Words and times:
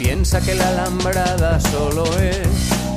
piensa 0.00 0.40
que 0.40 0.54
la 0.54 0.66
alambrada 0.68 1.60
solo 1.60 2.04
es 2.18 2.48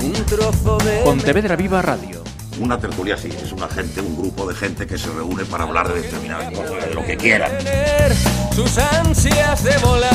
un 0.01 0.13
trozo 0.25 0.77
de... 0.77 1.01
Pontevedra 1.03 1.57
Viva 1.57 1.81
Radio. 1.81 2.23
Una 2.61 2.79
tertulia 2.79 3.17
sí, 3.17 3.27
es 3.27 3.51
una 3.51 3.67
gente, 3.67 3.99
un 3.99 4.15
grupo 4.15 4.47
de 4.47 4.55
gente 4.55 4.87
que 4.87 4.97
se 4.97 5.11
reúne 5.11 5.43
para 5.43 5.65
hablar 5.65 5.93
de 5.93 6.01
determinadas 6.01 6.49
cosas, 6.51 6.87
de 6.87 6.93
lo 6.93 7.03
que 7.03 7.17
quieran. 7.17 7.51
Tener 7.57 8.15
sus 8.55 8.77
ansias 8.77 9.63
de 9.65 9.77
volar. 9.79 10.11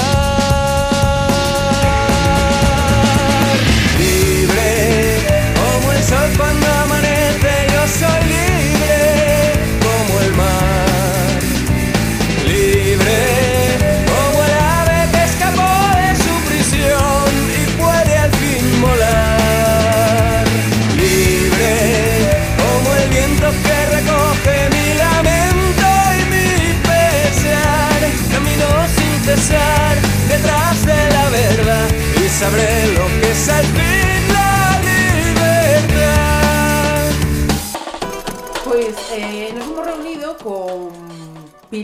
Libre 3.99 5.19
como 5.55 5.93
el 5.93 6.03
sol 6.03 6.31
cuando 6.39 6.78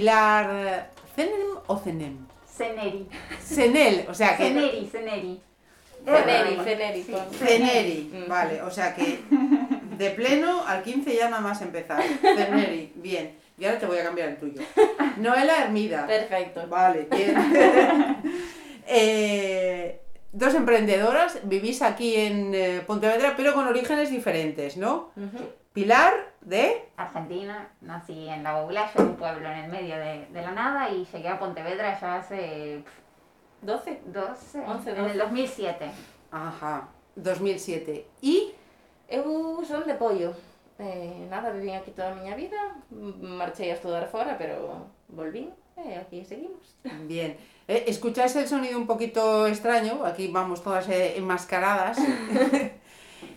Pilar 0.08 0.90
Cenem 1.16 1.56
o 1.66 1.76
Cenem. 1.78 2.16
Ceneri. 2.46 3.08
Cenel, 3.40 4.04
o 4.06 4.12
sea 4.12 4.36
que. 4.36 4.44
Ceneri, 4.48 4.86
Ceneri. 4.92 5.40
Ceneri, 6.04 6.56
Ceneri. 6.62 7.02
con- 7.04 7.30
Ceneri, 7.33 8.11
Mm. 8.12 8.28
vale, 8.28 8.61
o 8.62 8.70
sea 8.70 8.94
que 8.94 9.20
de 9.96 10.11
pleno 10.11 10.62
al 10.66 10.83
15 10.83 11.16
ya 11.16 11.30
nada 11.30 11.41
más 11.41 11.62
empezar. 11.62 12.02
Ceneri, 12.20 12.92
bien. 12.96 13.34
Y 13.58 13.64
ahora 13.64 13.78
te 13.78 13.86
voy 13.86 13.96
a 13.98 14.05
cambiar 14.05 14.28
el 14.28 14.36
tuyo. 14.36 14.61
Noela 15.16 15.62
Hermida. 15.64 16.06
Perfecto. 16.06 16.66
Vale, 16.68 17.08
bien. 17.11 17.34
Eh, 18.86 19.98
dos 20.33 20.52
emprendedoras, 20.55 21.39
vivís 21.44 21.80
aquí 21.80 22.16
en 22.16 22.55
eh, 22.55 22.83
Pontevedra, 22.86 23.33
pero 23.34 23.55
con 23.55 23.66
orígenes 23.66 24.11
diferentes, 24.11 24.77
¿no? 24.77 25.11
Ujú. 25.16 25.42
Pilar 25.75 26.12
de... 26.41 26.89
Argentina, 26.97 27.69
nací 27.80 28.28
en 28.28 28.42
La 28.44 28.61
Boglaya, 28.62 28.92
un 28.98 29.17
pueblo 29.17 29.48
en 29.50 29.58
el 29.64 29.70
medio 29.70 29.97
de, 29.97 30.27
de 30.33 30.41
la 30.42 30.53
nada, 30.53 30.89
y 30.89 31.05
llegué 31.05 31.28
a 31.28 31.39
Pontevedra 31.39 31.98
ya 32.00 32.17
hace 32.19 32.83
pf, 32.84 33.00
12. 33.62 34.00
12, 34.06 34.61
11, 34.67 34.91
en 34.91 34.97
12. 34.97 35.12
el 35.12 35.19
2007. 35.19 35.91
Ajá, 36.30 36.89
2007. 37.17 38.06
Y... 38.22 38.52
Eu 39.08 39.62
son 39.67 39.84
de 39.86 39.95
Pollo. 39.95 40.33
Eh, 40.78 41.27
nada, 41.28 41.50
vivín 41.50 41.75
aquí 41.75 41.91
toda 41.91 42.12
a 42.12 42.14
miña 42.14 42.34
vida. 42.34 42.56
M- 42.91 43.14
Marchei 43.36 43.70
a 43.70 43.75
estudar 43.75 44.08
fora, 44.08 44.39
pero 44.39 44.86
volvín. 45.08 45.52
E 45.77 45.97
aquí 45.97 46.25
seguimos. 46.25 46.75
Bien. 47.06 47.36
Eh, 47.69 47.84
¿Escucháis 47.89 48.34
el 48.36 48.48
sonido 48.48 48.78
un 48.78 48.86
poquito 48.86 49.47
extraño? 49.47 50.05
Aquí 50.06 50.28
vamos 50.28 50.62
todas 50.62 50.89
eh, 50.89 51.19
enmascaradas. 51.19 51.98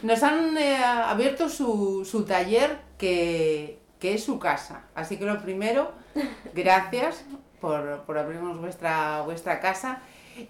Nos 0.03 0.21
han 0.23 0.57
eh, 0.57 0.77
abierto 0.83 1.49
su, 1.49 2.05
su 2.05 2.23
taller 2.25 2.77
que, 2.97 3.79
que 3.99 4.13
es 4.13 4.23
su 4.23 4.37
casa. 4.39 4.83
Así 4.95 5.17
que 5.17 5.25
lo 5.25 5.41
primero, 5.41 5.91
gracias 6.53 7.25
por, 7.59 8.01
por 8.05 8.17
abrirnos 8.17 8.59
vuestra, 8.59 9.21
vuestra 9.21 9.59
casa. 9.59 9.99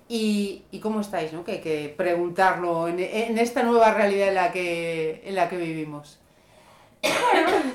Y, 0.09 0.63
y 0.71 0.81
cómo 0.81 0.99
estáis, 0.99 1.31
¿no? 1.31 1.45
Que 1.45 1.53
hay 1.53 1.61
que 1.61 1.93
preguntarlo 1.97 2.89
en, 2.89 2.99
en 2.99 3.37
esta 3.37 3.63
nueva 3.63 3.93
realidad 3.93 4.27
en 4.29 4.35
la 4.35 4.51
que, 4.51 5.21
en 5.25 5.33
la 5.35 5.47
que 5.47 5.55
vivimos. 5.57 6.19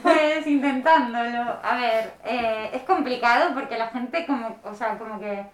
Pues 0.03 0.47
intentándolo. 0.47 1.59
A 1.63 1.77
ver, 1.77 2.13
eh, 2.25 2.71
es 2.75 2.83
complicado 2.83 3.55
porque 3.55 3.79
la 3.79 3.89
gente 3.89 4.27
como, 4.27 4.59
o 4.65 4.75
sea, 4.75 4.99
como 4.99 5.19
que 5.21 5.45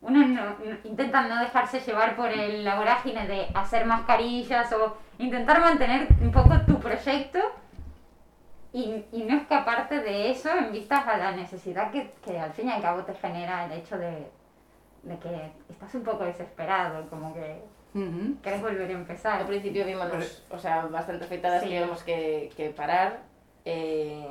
uno 0.00 0.20
no- 0.26 0.44
no- 0.44 0.78
intenta 0.84 1.22
no 1.22 1.40
dejarse 1.40 1.80
llevar 1.80 2.16
por 2.16 2.30
el, 2.30 2.64
la 2.64 2.76
vorágine 2.76 3.26
de 3.26 3.46
hacer 3.54 3.84
mascarillas 3.84 4.72
o 4.72 4.96
intentar 5.18 5.60
mantener 5.60 6.08
un 6.20 6.30
poco 6.30 6.60
tu 6.66 6.78
proyecto 6.78 7.38
y, 8.72 9.04
y 9.12 9.22
no 9.24 9.36
escaparte 9.36 10.00
de 10.00 10.30
eso 10.30 10.50
en 10.50 10.72
vistas 10.72 11.06
a 11.06 11.16
la 11.16 11.32
necesidad 11.32 11.90
que, 11.90 12.12
que 12.24 12.38
al 12.38 12.52
fin 12.52 12.68
y 12.68 12.72
al 12.72 12.82
cabo 12.82 13.02
te 13.02 13.14
genera 13.14 13.64
el 13.66 13.72
hecho 13.72 13.96
de, 13.98 14.26
de 15.02 15.18
que 15.18 15.50
estás 15.70 15.94
un 15.94 16.02
poco 16.04 16.24
desesperado, 16.24 17.08
como 17.08 17.32
que 17.34 17.62
Ujú. 17.94 18.36
querés 18.42 18.60
volver 18.60 18.90
a 18.90 18.92
empezar. 18.92 19.40
Al 19.40 19.46
principio 19.46 19.84
vimos, 19.86 20.44
o 20.50 20.58
sea, 20.58 20.82
bastante 20.86 21.24
afectadas 21.24 21.62
Sí. 21.62 21.68
que 21.70 21.76
íbamos 21.76 22.02
que, 22.02 22.50
que 22.56 22.70
parar. 22.70 23.20
eh, 23.64 24.26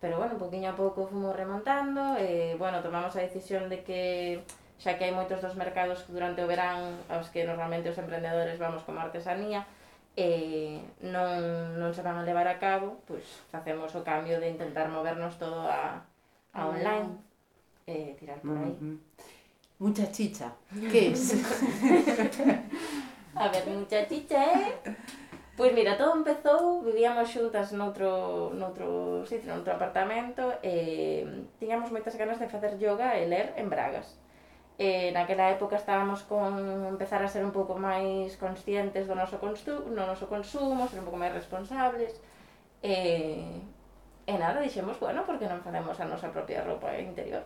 pero 0.00 0.18
bueno, 0.18 0.36
poquinho 0.38 0.70
a 0.70 0.76
pouco 0.76 1.08
fomos 1.08 1.34
remontando. 1.34 2.16
E, 2.20 2.54
bueno, 2.58 2.80
tomamos 2.84 3.16
a 3.16 3.20
decisión 3.20 3.68
de 3.68 3.82
que 3.82 4.44
xa 4.78 4.94
que 5.00 5.08
hai 5.08 5.12
moitos 5.16 5.40
dos 5.42 5.56
mercados 5.56 6.04
que 6.04 6.12
durante 6.12 6.44
o 6.44 6.46
verán 6.46 7.00
aos 7.08 7.32
que 7.32 7.42
normalmente 7.48 7.88
os 7.90 7.96
emprendedores 7.98 8.60
vamos 8.60 8.84
como 8.84 9.00
artesanía 9.00 9.64
e 10.16 10.80
non, 11.04 11.76
non 11.76 11.92
se 11.92 12.00
van 12.00 12.16
a 12.16 12.24
levar 12.24 12.48
a 12.48 12.56
cabo, 12.56 13.04
pois 13.04 13.44
facemos 13.52 13.92
o 13.92 14.00
cambio 14.00 14.40
de 14.40 14.48
intentar 14.48 14.88
movernos 14.88 15.36
todo 15.36 15.68
a, 15.68 16.00
a 16.56 16.60
ah. 16.64 16.72
online 16.72 17.20
e 17.84 18.16
tirar 18.16 18.40
por 18.40 18.56
aí. 18.56 18.72
Mm. 18.80 18.98
Mucha 19.78 20.10
chicha, 20.10 20.56
que 20.90 21.12
es? 21.12 21.36
a 23.36 23.48
ver, 23.48 23.64
mucha 23.68 24.08
chicha. 24.08 24.40
Eh? 24.40 24.72
Pois 25.56 25.72
mira, 25.72 25.96
todo 25.96 26.16
empezou, 26.16 26.80
vivíamos 26.80 27.28
xuntas 27.28 27.72
noutro, 27.72 28.52
noutro 28.56 29.24
sitio, 29.28 29.52
noutro 29.52 29.72
apartamento 29.76 30.60
e 30.64 31.24
tiñamos 31.60 31.92
moitas 31.92 32.16
ganas 32.16 32.40
de 32.40 32.48
facer 32.48 32.80
yoga 32.80 33.16
e 33.20 33.28
ler 33.28 33.52
en 33.56 33.68
Bragas. 33.68 34.16
E 34.78 35.08
naquela 35.16 35.48
época 35.48 35.80
estábamos 35.80 36.20
con 36.28 36.52
empezar 36.84 37.24
a 37.24 37.28
ser 37.32 37.40
un 37.40 37.52
pouco 37.52 37.80
máis 37.80 38.36
conscientes 38.36 39.08
do 39.08 39.16
noso, 39.16 39.40
consu 39.40 39.88
no 39.88 40.04
noso 40.04 40.28
consumo, 40.28 40.84
ser 40.84 41.00
un 41.00 41.08
pouco 41.08 41.16
máis 41.16 41.32
responsables. 41.32 42.12
E, 42.84 43.40
e 44.28 44.32
nada, 44.36 44.60
dixemos, 44.60 45.00
bueno, 45.00 45.24
porque 45.24 45.48
non 45.48 45.64
facemos 45.64 45.96
a 45.96 46.04
nosa 46.04 46.28
propia 46.28 46.60
roupa 46.60 46.92
interior? 47.00 47.40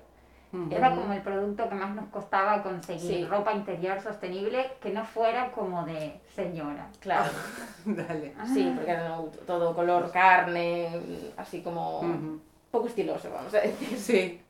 Ujú. 0.51 0.75
Era 0.75 0.91
como 0.91 1.15
el 1.15 1.23
producto 1.23 1.71
que 1.71 1.79
más 1.79 1.95
nos 1.95 2.11
costaba 2.11 2.59
conseguir, 2.67 3.23
Sí. 3.23 3.31
ropa 3.31 3.55
interior 3.55 4.03
sostenible 4.03 4.75
que 4.83 4.91
no 4.91 5.07
fuera 5.07 5.55
como 5.55 5.87
de 5.87 6.19
señora. 6.35 6.91
Claro, 6.99 7.31
Dale. 7.87 8.35
sí, 8.51 8.67
porque 8.75 8.91
era 8.91 9.15
todo 9.47 9.71
color 9.79 10.11
carne, 10.11 10.91
así 11.39 11.63
como 11.63 12.03
Ujú. 12.03 12.43
pouco 12.75 12.91
estiloso, 12.91 13.31
vamos 13.31 13.55
a 13.55 13.63
decir. 13.63 13.95
Sí. 13.95 14.43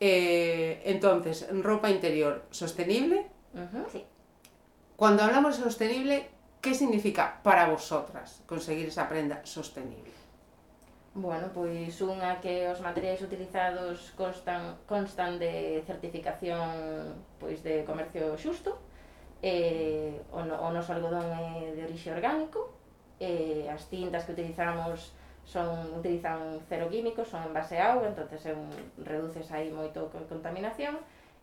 Eh, 0.00 0.82
entonces, 0.86 1.46
ropa 1.62 1.90
interior 1.90 2.46
sostenible. 2.50 3.26
Uh 3.52 3.58
-huh. 3.58 3.86
sí. 3.92 4.04
Cuando 4.96 5.22
hablamos 5.22 5.58
de 5.58 5.64
sostenible, 5.64 6.28
¿qué 6.60 6.74
significa 6.74 7.40
para 7.42 7.68
vosotras 7.68 8.42
conseguir 8.46 8.88
esa 8.88 9.08
prenda 9.08 9.40
sostenible? 9.44 10.12
Bueno, 11.14 11.50
pois 11.52 11.98
unha 12.06 12.38
que 12.38 12.70
os 12.70 12.78
materiais 12.78 13.18
utilizados 13.18 14.14
constan, 14.14 14.78
constan 14.86 15.42
de 15.42 15.82
certificación 15.82 17.18
pois 17.42 17.66
de 17.66 17.82
comercio 17.82 18.38
xusto, 18.38 18.78
eh, 19.42 20.22
o, 20.30 20.46
no, 20.46 20.54
o 20.54 20.70
noso 20.70 20.94
algodón 20.94 21.26
é 21.34 21.74
de 21.74 21.82
orixe 21.82 22.14
orgánico, 22.14 22.70
eh, 23.18 23.66
as 23.66 23.90
tintas 23.90 24.22
que 24.22 24.38
utilizamos 24.38 25.10
son 25.44 25.98
utilizan 25.98 26.60
cero 26.68 26.88
químicos, 26.90 27.28
son 27.28 27.42
en 27.42 27.52
base 27.54 27.78
a 27.78 27.92
auga, 27.92 28.08
entonces 28.08 28.44
é 28.46 28.52
un, 28.54 28.70
reduces 29.02 29.50
aí 29.50 29.70
moito 29.70 30.08
con 30.12 30.24
contaminación, 30.30 30.98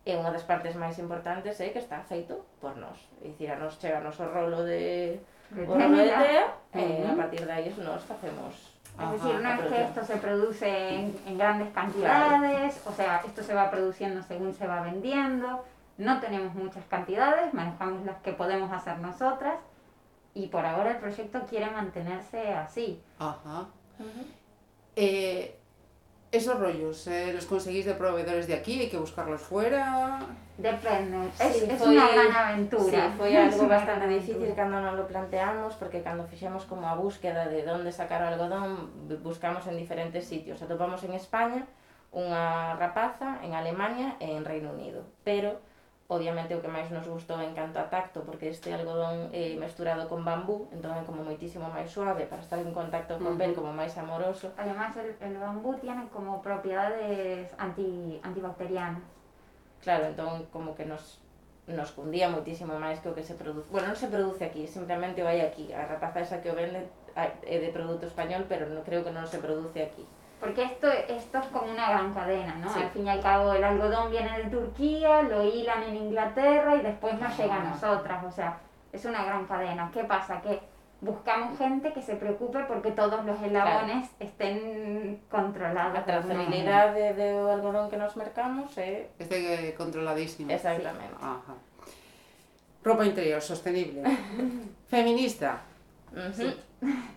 e 0.06 0.16
unha 0.16 0.32
das 0.32 0.46
partes 0.48 0.72
máis 0.78 0.96
importantes 0.96 1.60
é 1.60 1.68
que 1.68 1.82
está 1.82 2.00
feito 2.00 2.46
por 2.62 2.76
nós. 2.80 2.96
Dicir, 3.20 3.52
a 3.52 3.60
nos 3.60 3.76
chega 3.76 4.00
o 4.00 4.28
rolo 4.32 4.64
de, 4.64 5.20
o 5.52 5.74
rolo 5.76 5.98
de 6.00 6.08
tea, 6.08 6.46
e 6.72 7.04
a 7.04 7.14
partir 7.14 7.44
de 7.44 7.52
aí 7.52 7.68
nos 7.76 8.02
facemos 8.04 8.78
Es 8.98 9.10
decir, 9.12 9.40
no 9.40 9.48
es 9.52 9.60
que 9.60 9.82
esto 9.82 10.04
se 10.04 10.16
produce 10.16 10.94
en, 10.94 11.16
en 11.24 11.38
grandes 11.38 11.72
cantidades, 11.72 12.82
o 12.84 12.92
sea, 12.92 13.22
esto 13.24 13.44
se 13.44 13.54
va 13.54 13.70
produciendo 13.70 14.22
según 14.24 14.52
se 14.54 14.66
va 14.66 14.82
vendiendo, 14.82 15.64
no 15.98 16.20
tenemos 16.20 16.52
muchas 16.54 16.84
cantidades, 16.86 17.54
manejamos 17.54 18.04
las 18.04 18.16
que 18.22 18.32
podemos 18.32 18.72
hacer 18.72 18.98
nosotras 18.98 19.60
y 20.34 20.48
por 20.48 20.66
ahora 20.66 20.92
el 20.92 20.96
proyecto 20.96 21.46
quiere 21.48 21.70
mantenerse 21.70 22.54
así. 22.54 23.00
Ajá. 23.20 23.66
-huh. 23.98 24.24
eh, 24.96 25.58
esos 26.30 26.58
rollos, 26.60 27.06
eh, 27.06 27.32
¿los 27.32 27.46
conseguís 27.46 27.86
de 27.86 27.94
proveedores 27.94 28.46
de 28.46 28.54
aquí? 28.54 28.80
¿Hay 28.80 28.88
que 28.88 28.98
buscarlos 28.98 29.40
fuera? 29.40 30.20
Depende, 30.58 31.30
sí, 31.38 31.44
es, 31.46 31.62
es 31.62 31.78
foi, 31.78 31.94
unha 31.94 32.10
gran 32.10 32.32
aventura. 32.34 33.08
Sí, 33.08 33.16
foi 33.16 33.32
algo 33.32 33.64
bastante 33.76 34.10
difícil 34.10 34.50
cando 34.58 34.82
non 34.82 34.98
lo 34.98 35.06
planteamos, 35.06 35.78
porque 35.78 36.02
cando 36.02 36.26
fixemos 36.26 36.66
como 36.66 36.90
a 36.90 36.98
búsqueda 36.98 37.46
de 37.46 37.62
onde 37.64 37.94
sacar 37.94 38.20
o 38.20 38.28
algodón, 38.28 38.90
buscamos 39.22 39.64
en 39.70 39.78
diferentes 39.78 40.26
sitios. 40.26 40.60
Atopamos 40.60 41.00
en 41.06 41.14
España 41.14 41.62
unha 42.12 42.74
rapaza, 42.74 43.38
en 43.46 43.54
Alemania 43.54 44.18
e 44.18 44.34
en 44.34 44.42
Reino 44.44 44.74
Unido. 44.74 45.06
Pero 45.22 45.62
obviamente 46.08 46.56
o 46.56 46.62
que 46.64 46.72
máis 46.72 46.88
nos 46.88 47.04
gustou 47.04 47.36
en 47.44 47.52
canto 47.52 47.76
a 47.76 47.92
tacto, 47.92 48.24
porque 48.24 48.48
este 48.48 48.72
algodón 48.72 49.28
eh, 49.36 49.60
mesturado 49.60 50.08
con 50.08 50.24
bambú, 50.24 50.64
entón 50.72 50.96
é 50.96 51.04
como 51.04 51.20
moitísimo 51.20 51.68
máis 51.68 51.92
suave 51.92 52.24
para 52.24 52.40
estar 52.40 52.56
en 52.56 52.72
contacto 52.72 53.20
con 53.20 53.36
pel, 53.36 53.52
como 53.52 53.76
máis 53.76 53.92
amoroso. 54.00 54.48
Además, 54.56 54.96
el, 54.96 55.12
el 55.20 55.36
bambú 55.36 55.76
tiene 55.76 56.08
como 56.08 56.40
propiedades 56.40 57.52
anti, 57.60 58.16
antibacterianas. 58.24 59.04
Claro, 59.84 60.08
entón 60.08 60.48
como 60.48 60.72
que 60.72 60.88
nos 60.88 61.20
nos 61.68 61.92
cundía 61.92 62.32
moitísimo 62.32 62.80
máis 62.80 62.96
que 63.04 63.12
o 63.12 63.14
que 63.14 63.20
se 63.20 63.36
produce. 63.36 63.68
Bueno, 63.68 63.92
non 63.92 64.00
se 64.00 64.08
produce 64.08 64.48
aquí, 64.48 64.64
simplemente 64.64 65.20
vai 65.20 65.44
aquí. 65.44 65.68
A 65.76 65.84
rapaza 65.84 66.24
esa 66.24 66.40
que 66.40 66.48
o 66.48 66.56
vende 66.56 66.88
é 67.44 67.56
de 67.60 67.68
produto 67.68 68.08
español, 68.08 68.48
pero 68.48 68.64
no, 68.72 68.80
creo 68.80 69.04
que 69.04 69.12
non 69.12 69.28
se 69.28 69.36
produce 69.36 69.84
aquí. 69.84 70.08
Porque 70.40 70.62
esto, 70.62 70.88
esto 71.08 71.38
es 71.38 71.46
como 71.48 71.70
una 71.72 71.90
gran 71.90 72.14
cadena, 72.14 72.54
¿no? 72.56 72.72
Sí. 72.72 72.80
Al 72.80 72.90
fin 72.90 73.06
y 73.06 73.10
al 73.10 73.20
cabo, 73.20 73.52
el 73.54 73.64
algodón 73.64 74.10
viene 74.10 74.38
de 74.38 74.44
Turquía, 74.50 75.22
lo 75.22 75.44
hilan 75.44 75.82
en 75.82 75.96
Inglaterra 75.96 76.76
y 76.76 76.82
después 76.82 77.18
nos 77.18 77.36
llega 77.36 77.56
a 77.56 77.64
nosotras. 77.64 78.24
O 78.24 78.30
sea, 78.30 78.58
es 78.92 79.04
una 79.04 79.24
gran 79.24 79.46
cadena. 79.46 79.90
¿Qué 79.92 80.04
pasa? 80.04 80.40
Que 80.40 80.60
buscamos 81.00 81.58
gente 81.58 81.92
que 81.92 82.02
se 82.02 82.14
preocupe 82.16 82.60
porque 82.68 82.90
todos 82.92 83.24
los 83.24 83.40
eslabones 83.42 84.10
estén 84.20 85.20
controlados. 85.30 85.98
A 85.98 86.04
trazabilidade 86.04 87.14
do 87.14 87.50
algodón 87.50 87.90
que 87.90 87.96
nos 87.98 88.14
mercamos 88.16 88.74
é 88.78 89.10
Este 89.18 89.74
controladísimo. 89.76 90.50
exactamente. 90.50 91.14
Ajá. 91.20 91.54
Ropa 92.82 93.04
interior, 93.04 93.42
sostenible. 93.42 94.02
Feminista. 94.88 95.60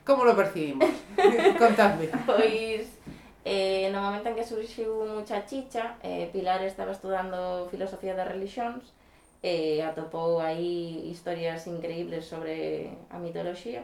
¿cómo 0.05 0.25
lo 0.25 0.35
percibimos? 0.35 0.89
Contadme. 1.57 2.09
Pois 2.25 2.99
Eh, 3.43 3.89
no 3.91 4.01
momento 4.01 4.29
en 4.29 4.35
que 4.35 4.45
surxiu 4.45 5.05
mucha 5.05 5.45
chicha, 5.49 5.97
eh, 6.03 6.29
Pilar 6.31 6.61
estaba 6.61 6.91
estudando 6.91 7.67
filosofía 7.73 8.13
das 8.13 8.29
religións, 8.29 8.93
e 9.41 9.81
eh, 9.81 9.83
atopou 9.83 10.37
aí 10.37 11.09
historias 11.09 11.65
increíbles 11.65 12.29
sobre 12.29 12.93
a 13.09 13.17
mitoloxía, 13.17 13.81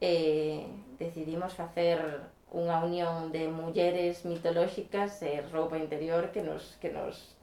e 0.00 0.64
eh, 0.64 0.66
decidimos 0.96 1.52
facer 1.52 2.00
unha 2.48 2.80
unión 2.80 3.28
de 3.28 3.44
mulleres 3.52 4.24
mitolóxicas 4.24 5.20
e 5.20 5.44
roupa 5.52 5.76
interior 5.76 6.32
que 6.32 6.40
nos 6.40 6.80
que 6.80 6.88
nos 6.88 7.36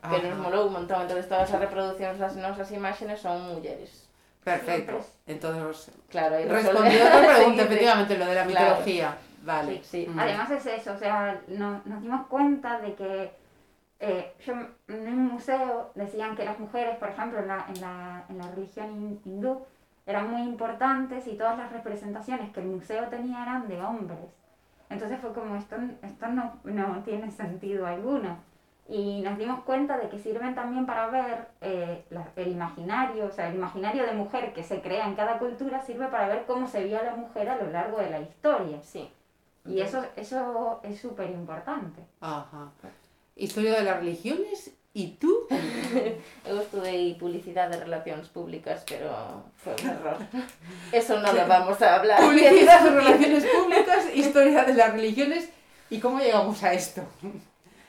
que 0.00 0.16
Ajá. 0.16 0.24
nos 0.24 0.40
molou 0.40 0.64
un 0.64 0.80
montón, 0.80 1.04
entonces 1.04 1.28
todas 1.28 1.52
as 1.52 1.60
reproduccións 1.60 2.16
das 2.16 2.40
nosas 2.40 2.72
imaxes 2.72 3.20
son 3.20 3.52
mulleres. 3.52 4.08
Perfecto. 4.40 5.04
Entonces, 5.26 5.90
claro, 6.08 6.38
respondió 6.38 7.04
a 7.04 7.10
tu 7.10 7.20
pregunta, 7.26 7.62
efectivamente, 7.68 8.16
lo 8.16 8.26
de 8.26 8.34
la 8.34 8.44
mitología. 8.44 9.08
Claro. 9.12 9.25
Vale. 9.46 9.82
Sí, 9.84 10.04
sí. 10.04 10.10
Mm. 10.12 10.18
Además 10.18 10.50
es 10.50 10.66
eso, 10.66 10.92
o 10.92 10.98
sea, 10.98 11.40
no- 11.48 11.80
nos 11.84 12.02
dimos 12.02 12.26
cuenta 12.26 12.80
de 12.80 12.94
que 12.94 13.32
eh, 13.98 14.34
yo 14.44 14.52
en 14.88 15.08
un 15.08 15.26
museo 15.32 15.90
decían 15.94 16.36
que 16.36 16.44
las 16.44 16.58
mujeres, 16.58 16.96
por 16.98 17.08
ejemplo, 17.08 17.38
en 17.38 17.48
la, 17.48 17.64
en 17.74 17.80
la, 17.80 18.24
en 18.28 18.38
la 18.38 18.50
religión 18.50 18.88
hin- 18.90 19.20
hindú, 19.24 19.62
eran 20.04 20.30
muy 20.30 20.42
importantes 20.42 21.26
y 21.26 21.36
todas 21.36 21.56
las 21.56 21.72
representaciones 21.72 22.50
que 22.52 22.60
el 22.60 22.66
museo 22.66 23.04
tenía 23.08 23.42
eran 23.42 23.68
de 23.68 23.80
hombres. 23.80 24.18
Entonces 24.90 25.18
fue 25.20 25.32
como, 25.32 25.56
esto, 25.56 25.76
esto 26.02 26.26
no, 26.28 26.56
no 26.64 27.02
tiene 27.04 27.30
sentido 27.30 27.86
alguno. 27.86 28.36
Y 28.88 29.20
nos 29.22 29.36
dimos 29.36 29.64
cuenta 29.64 29.96
de 29.98 30.08
que 30.08 30.18
sirven 30.20 30.54
también 30.54 30.86
para 30.86 31.08
ver 31.08 31.48
eh, 31.60 32.04
la- 32.10 32.28
el 32.36 32.48
imaginario, 32.52 33.26
o 33.26 33.30
sea, 33.32 33.48
el 33.48 33.56
imaginario 33.56 34.04
de 34.06 34.12
mujer 34.12 34.52
que 34.52 34.62
se 34.62 34.80
crea 34.80 35.06
en 35.08 35.16
cada 35.16 35.38
cultura 35.38 35.80
sirve 35.80 36.06
para 36.08 36.28
ver 36.28 36.44
cómo 36.46 36.68
se 36.68 36.84
vio 36.84 37.00
a 37.00 37.02
la 37.02 37.16
mujer 37.16 37.48
a 37.48 37.56
lo 37.56 37.70
largo 37.70 37.98
de 37.98 38.10
la 38.10 38.20
historia. 38.20 38.80
Sí. 38.82 39.10
Y 39.68 39.80
eso, 39.80 40.04
eso 40.16 40.80
es 40.82 41.00
súper 41.00 41.30
importante. 41.30 42.02
Ajá. 42.20 42.70
Historia 43.34 43.74
de 43.74 43.84
las 43.84 43.96
religiones 43.98 44.70
y 44.96 45.08
tú. 45.20 45.46
Eu 46.48 46.56
estudei 46.62 47.14
publicidade 47.20 47.76
de 47.76 47.84
relacións 47.84 48.28
públicas, 48.28 48.80
pero 48.88 49.12
foi 49.60 49.76
un 49.84 49.90
error. 49.92 50.16
Eso 50.92 51.20
non 51.20 51.36
lo 51.36 51.44
vamos 51.44 51.76
a 51.84 52.00
hablar. 52.00 52.16
Publicidad 52.16 52.80
de 52.80 52.90
relaciones 53.04 53.44
públicas, 53.44 54.08
historia 54.14 54.64
de 54.64 54.72
las 54.72 54.96
religiones 54.96 55.50
y 55.90 56.00
cómo 56.00 56.18
llegamos 56.18 56.62
a 56.64 56.72
esto. 56.72 57.04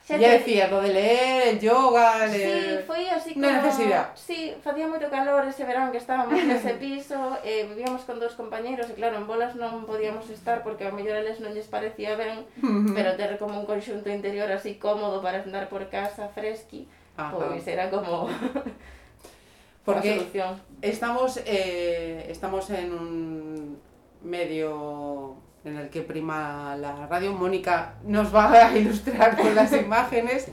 Xa 0.07 0.15
decías, 0.15 0.71
lo 0.71 0.79
de 0.79 0.95
leer, 0.95 1.47
el 1.51 1.59
yoga, 1.59 2.31
Sí, 2.31 2.79
foi 2.87 3.11
así 3.11 3.35
como... 3.35 3.43
Una. 3.43 4.15
Sí, 4.15 4.55
facía 4.63 4.87
moito 4.87 5.11
calor 5.11 5.43
ese 5.43 5.67
verán 5.67 5.91
que 5.91 5.99
estábamos 5.99 6.31
nese 6.47 6.79
piso, 6.83 7.35
eh, 7.43 7.67
vivíamos 7.67 8.07
con 8.07 8.15
dous 8.15 8.39
compañeros 8.39 8.87
e 8.87 8.95
claro, 8.95 9.19
en 9.19 9.27
bolas 9.27 9.59
non 9.59 9.83
podíamos 9.83 10.31
estar 10.31 10.63
porque 10.63 10.87
ao 10.87 10.95
mellor 10.95 11.19
a 11.19 11.27
eles 11.27 11.43
non 11.43 11.51
lles 11.51 11.67
parecía 11.67 12.15
ben, 12.15 12.47
pero 12.95 13.19
ter 13.19 13.35
como 13.35 13.59
un 13.59 13.67
conxunto 13.67 14.07
interior 14.07 14.47
así 14.47 14.79
cómodo 14.79 15.19
para 15.19 15.43
andar 15.43 15.67
por 15.67 15.91
casa 15.91 16.31
fresqui, 16.31 16.87
Ajá. 17.19 17.35
pois 17.35 17.67
era 17.67 17.91
como 17.91 18.31
Porque 19.83 20.15
a 20.15 20.23
solución. 20.23 20.51
estamos, 20.79 21.39
eh, 21.43 22.31
estamos 22.31 22.63
en 22.71 22.95
un 22.95 23.79
medio 24.23 25.35
en 25.67 25.77
el 25.77 25.89
que 25.89 26.01
prima 26.01 26.75
la 26.77 27.05
radio. 27.07 27.33
Mónica 27.33 27.95
nos 28.03 28.33
va 28.33 28.51
a 28.67 28.77
ilustrar 28.77 29.37
con 29.37 29.53
las 29.55 29.71
imágenes, 29.85 30.47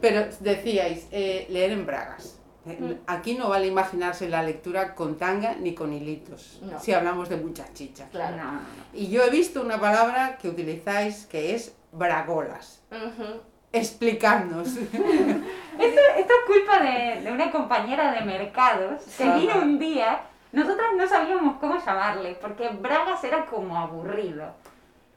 pero 0.00 0.24
decíais, 0.40 1.06
eh, 1.12 1.46
leer 1.50 1.72
en 1.72 1.86
bragas. 1.86 2.36
Eh, 2.66 2.76
Mm. 2.78 2.92
Aquí 3.06 3.34
no 3.36 3.48
vale 3.48 3.66
imaginarse 3.66 4.28
la 4.28 4.42
lectura 4.42 4.94
con 4.94 5.16
tanga 5.16 5.54
ni 5.58 5.74
con 5.74 5.94
hilitos, 5.94 6.60
No. 6.62 6.78
si 6.78 6.92
hablamos 6.92 7.30
de 7.30 7.36
mucha 7.38 7.64
chicha. 7.72 8.06
Claro. 8.12 8.36
No, 8.36 8.44
no, 8.44 8.52
no. 8.52 8.60
Y 8.92 9.08
yo 9.08 9.22
he 9.24 9.30
visto 9.30 9.62
una 9.62 9.80
palabra 9.80 10.36
que 10.36 10.48
utilizáis 10.50 11.24
que 11.24 11.54
es 11.54 11.74
bragolas. 11.90 12.82
Ujú. 12.90 13.40
Explicadnos. 13.72 14.68
Esto, 14.76 16.00
esto 16.18 16.32
es 16.34 16.46
culpa 16.46 16.80
de, 16.82 17.22
de 17.22 17.32
una 17.32 17.50
compañera 17.50 18.12
de 18.12 18.20
mercados 18.26 19.02
que 19.16 19.24
vino 19.32 19.54
un 19.62 19.78
día. 19.78 20.20
Nosotras 20.52 20.88
no 20.96 21.06
sabíamos 21.06 21.56
cómo 21.60 21.76
llamarle, 21.78 22.36
porque 22.40 22.68
bragas 22.70 23.22
era 23.24 23.46
como 23.46 23.76
aburrido. 23.78 24.52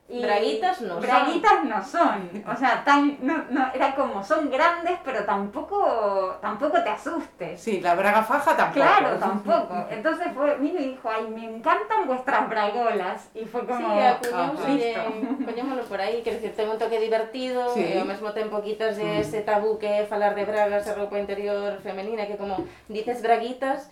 Y 0.09 0.21
Braguitas 0.21 0.81
no 0.81 0.95
son. 0.95 1.01
Braguitas 1.01 1.63
no 1.63 1.83
son. 1.83 2.44
O 2.45 2.56
sea, 2.57 2.83
tan, 2.83 3.18
no, 3.21 3.45
no, 3.50 3.71
era 3.74 3.95
como 3.95 4.21
son 4.21 4.51
grandes, 4.51 5.00
pero 5.03 5.24
tampoco, 5.24 6.35
tampoco 6.41 6.83
te 6.83 6.89
asustes. 6.89 7.59
Sí, 7.62 7.80
la 7.80 7.95
braga 7.95 8.21
faja 8.21 8.56
tampoco. 8.56 8.85
Claro, 8.85 9.18
tampoco. 9.18 9.85
Entonces 9.89 10.27
fue, 10.35 10.56
vino 10.57 10.80
y 10.80 10.89
dijo, 10.89 11.09
ay, 11.09 11.27
me 11.30 11.45
encantan 11.45 12.06
vuestras 12.06 12.47
bragolas. 12.50 13.30
Y 13.33 13.45
fue 13.45 13.65
como, 13.65 13.80
Sí, 13.95 14.01
acuñamos 14.06 14.59
Ajá. 14.59 14.69
listo. 14.69 15.01
poñémolo 15.45 15.83
por 15.83 16.01
aí, 16.01 16.21
quer 16.21 16.33
dicir, 16.35 16.53
ten 16.56 16.69
un 16.69 16.77
toque 16.77 17.00
divertido 17.00 17.74
Sí. 17.74 17.81
e 17.81 18.00
ao 18.00 18.06
mesmo 18.06 18.33
tempo 18.33 18.62
quitas 18.62 18.97
de 18.97 19.21
ese 19.21 19.41
tabú 19.41 19.80
que 19.80 19.88
é 19.88 20.06
falar 20.06 20.35
de 20.35 20.45
bragas 20.45 20.85
e 20.85 20.94
roupa 20.94 21.18
interior 21.18 21.80
femenina 21.81 22.27
que 22.27 22.38
como 22.38 22.68
dices 22.88 23.21
braguitas 23.24 23.90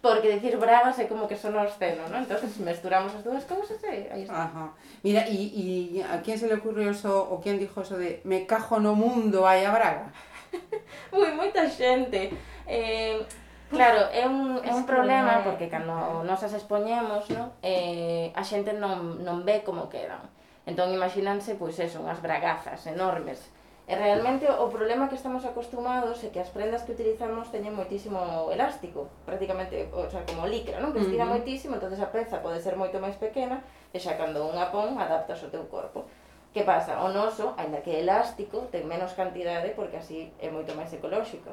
porque 0.00 0.28
decir 0.28 0.56
bragas 0.56 0.98
é 0.98 1.04
como 1.04 1.28
que 1.28 1.36
son 1.36 1.56
obsceno, 1.56 2.08
¿no? 2.08 2.16
Entonces 2.18 2.56
mesturamos 2.58 3.12
as 3.14 3.22
dúas 3.24 3.44
cousas 3.44 3.76
e 3.84 4.08
aí 4.08 4.24
está. 4.24 4.48
Ajá. 4.48 4.72
Mira, 5.04 5.28
e 5.28 6.00
a 6.00 6.24
quién 6.24 6.40
se 6.40 6.48
le 6.48 6.56
ocurrió 6.56 6.90
eso, 6.90 7.12
o 7.12 7.40
quen 7.44 7.60
dixo 7.60 7.84
eso 7.84 8.00
de 8.00 8.24
me 8.24 8.48
cajo 8.48 8.80
no 8.80 8.96
mundo 8.96 9.44
hai 9.44 9.68
a 9.68 9.72
braga? 9.72 10.08
Ui, 11.12 11.30
moita 11.36 11.68
xente. 11.68 12.32
Eh, 12.64 13.20
claro, 13.68 14.08
é 14.08 14.24
un, 14.24 14.56
é 14.64 14.72
un 14.72 14.88
problema 14.88 15.44
porque 15.44 15.68
cando 15.68 16.24
nos 16.24 16.40
as 16.40 16.56
expoñemos, 16.56 17.28
¿no? 17.28 17.52
Eh, 17.60 18.32
a 18.32 18.40
xente 18.40 18.72
non, 18.72 19.20
non 19.20 19.44
ve 19.44 19.60
como 19.60 19.92
quedan. 19.92 20.24
Entón, 20.64 20.96
imagínanse, 20.96 21.60
pois, 21.60 21.76
eso, 21.76 22.00
unhas 22.00 22.24
bragazas 22.24 22.80
enormes 22.88 23.52
E 23.90 23.94
realmente 23.96 24.46
o 24.46 24.70
problema 24.70 25.10
que 25.10 25.18
estamos 25.18 25.42
acostumados 25.42 26.22
é 26.22 26.30
que 26.30 26.38
as 26.38 26.46
prendas 26.54 26.86
que 26.86 26.94
utilizamos 26.94 27.50
teñen 27.50 27.74
moitísimo 27.74 28.46
elástico, 28.46 29.10
prácticamente, 29.26 29.90
o 29.90 30.06
sea, 30.06 30.22
como 30.22 30.46
licra, 30.46 30.78
non? 30.78 30.94
Que 30.94 31.02
estira 31.02 31.26
uh 31.26 31.34
-huh. 31.34 31.42
moitísimo, 31.42 31.74
entonces 31.74 31.98
a 31.98 32.06
peza 32.14 32.38
pode 32.38 32.62
ser 32.62 32.78
moito 32.78 33.02
máis 33.02 33.18
pequena, 33.18 33.66
e 33.90 33.98
xa 33.98 34.14
cando 34.14 34.46
unha 34.46 34.70
pon, 34.70 34.94
adaptas 34.94 35.42
o 35.42 35.50
teu 35.50 35.66
corpo. 35.66 36.06
Que 36.54 36.62
pasa? 36.62 37.02
O 37.02 37.10
noso, 37.10 37.58
aínda 37.58 37.82
que 37.82 37.98
elástico, 37.98 38.70
ten 38.70 38.86
menos 38.86 39.10
cantidade 39.18 39.74
porque 39.74 39.98
así 39.98 40.30
é 40.38 40.54
moito 40.54 40.70
máis 40.78 40.94
ecolóxico. 40.94 41.50